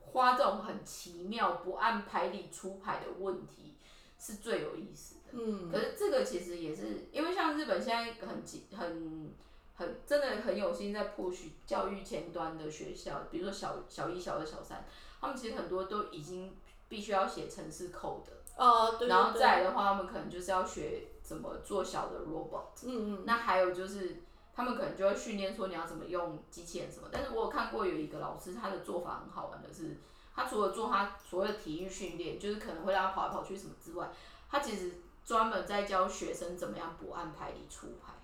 [0.00, 3.74] 花这种很奇妙、不按牌理出牌的问题
[4.18, 5.20] 是最有意思的。
[5.32, 9.34] 嗯可是这个其实也是因为像日本现在很急很
[9.74, 14.84] 很真的很有心在 push 教育前端的学校，比如说小小一、小二、小三，
[15.20, 16.56] 他们其实很多都已经
[16.88, 22.86] 必须要写程式 code 的，哦，对对然后再来的话，他们可能就是要学怎么做小的 robot。
[22.86, 24.22] 嗯嗯，那还有就是，
[24.56, 27.08] 他们可能就会训练说你要怎么用机器人什么。
[27.12, 29.98] 但是我有看过有一个老师，他的做法很好玩的是，
[30.34, 34.08] 他除了做他所谓的体育训练，就是可能会让他跑来跑去什么之外，
[34.50, 34.94] 他其实
[35.26, 38.14] 专门在教学生怎么样不按牌理出牌。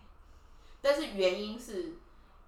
[0.81, 1.93] 但是原因是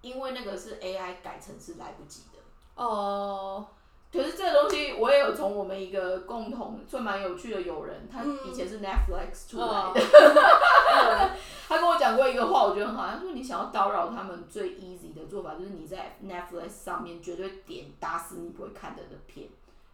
[0.01, 2.83] 因为那个是 AI 改成是来不及的。
[2.83, 3.67] 哦，
[4.15, 11.29] 可是这个东西我也有从我们一个共同算蛮有趣的友人，他以前是 Netflix 出来的， 嗯
[11.67, 13.07] 他跟我讲过一个话，我觉得很好。
[13.07, 19.47] 他说你想要叨扰他们最 easy 的做法，就是你在 Netflix 上面绝对点打死你不会看的的片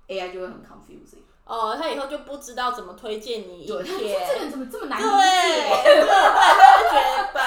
[0.07, 1.23] ，AI 就会很 confusing。
[1.51, 5.83] 哦，他以后就不知道怎么推荐你对，影他说这个，人怎么这么难理解？
[5.83, 7.39] 对对，他 就觉得把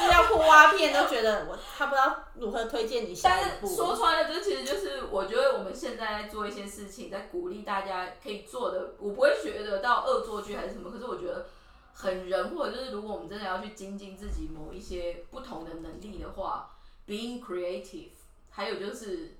[0.00, 3.68] 资料库挖片都觉得我他不知道如何推荐你下但一步。
[3.68, 8.94] 是说穿了，这其实就是我觉得我们现在在做一些事情，在鼓励大家可以做的。
[8.98, 11.46] 我不会觉得到恶作剧还是什么，可是我觉得
[11.94, 16.68] 很人，或者就是如果我们真的要去精进自己某一些不同的能力的话
[17.06, 18.10] ，being creative，
[18.50, 19.36] 还有就是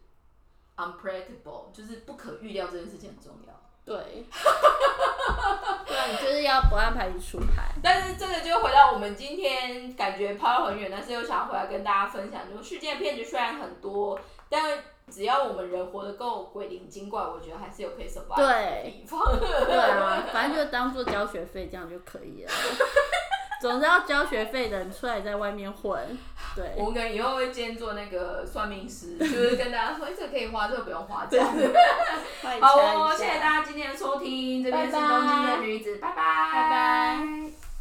[0.77, 3.53] unpredictable，就是不可预料这件事情很重要。
[3.93, 4.25] 对，
[5.87, 7.71] 对啊，你就是要不按牌理出牌。
[7.83, 14.19] 但是这个就回到我们今天感觉抛得很远，但是又想回来跟大家分享，就是世界骗局虽然很多，
[14.49, 14.79] 但
[15.11, 19.21] 只要我们人活得够鬼灵精怪，我觉得还是有可以 survive 的对地方。
[19.67, 22.51] 对啊，反正就当做交学费这样就可以了。
[23.63, 25.97] 总是要交学费的人出来在外面混，
[26.57, 31.57] 对，我们可能以后会兼做那个算命师，就是跟大家说，哎、这个可以花，这个不用花，这样。
[31.57, 31.73] 子
[32.61, 37.72] 好哦，谢谢大家今天的收听，这边是东京的女子，拜拜，拜拜。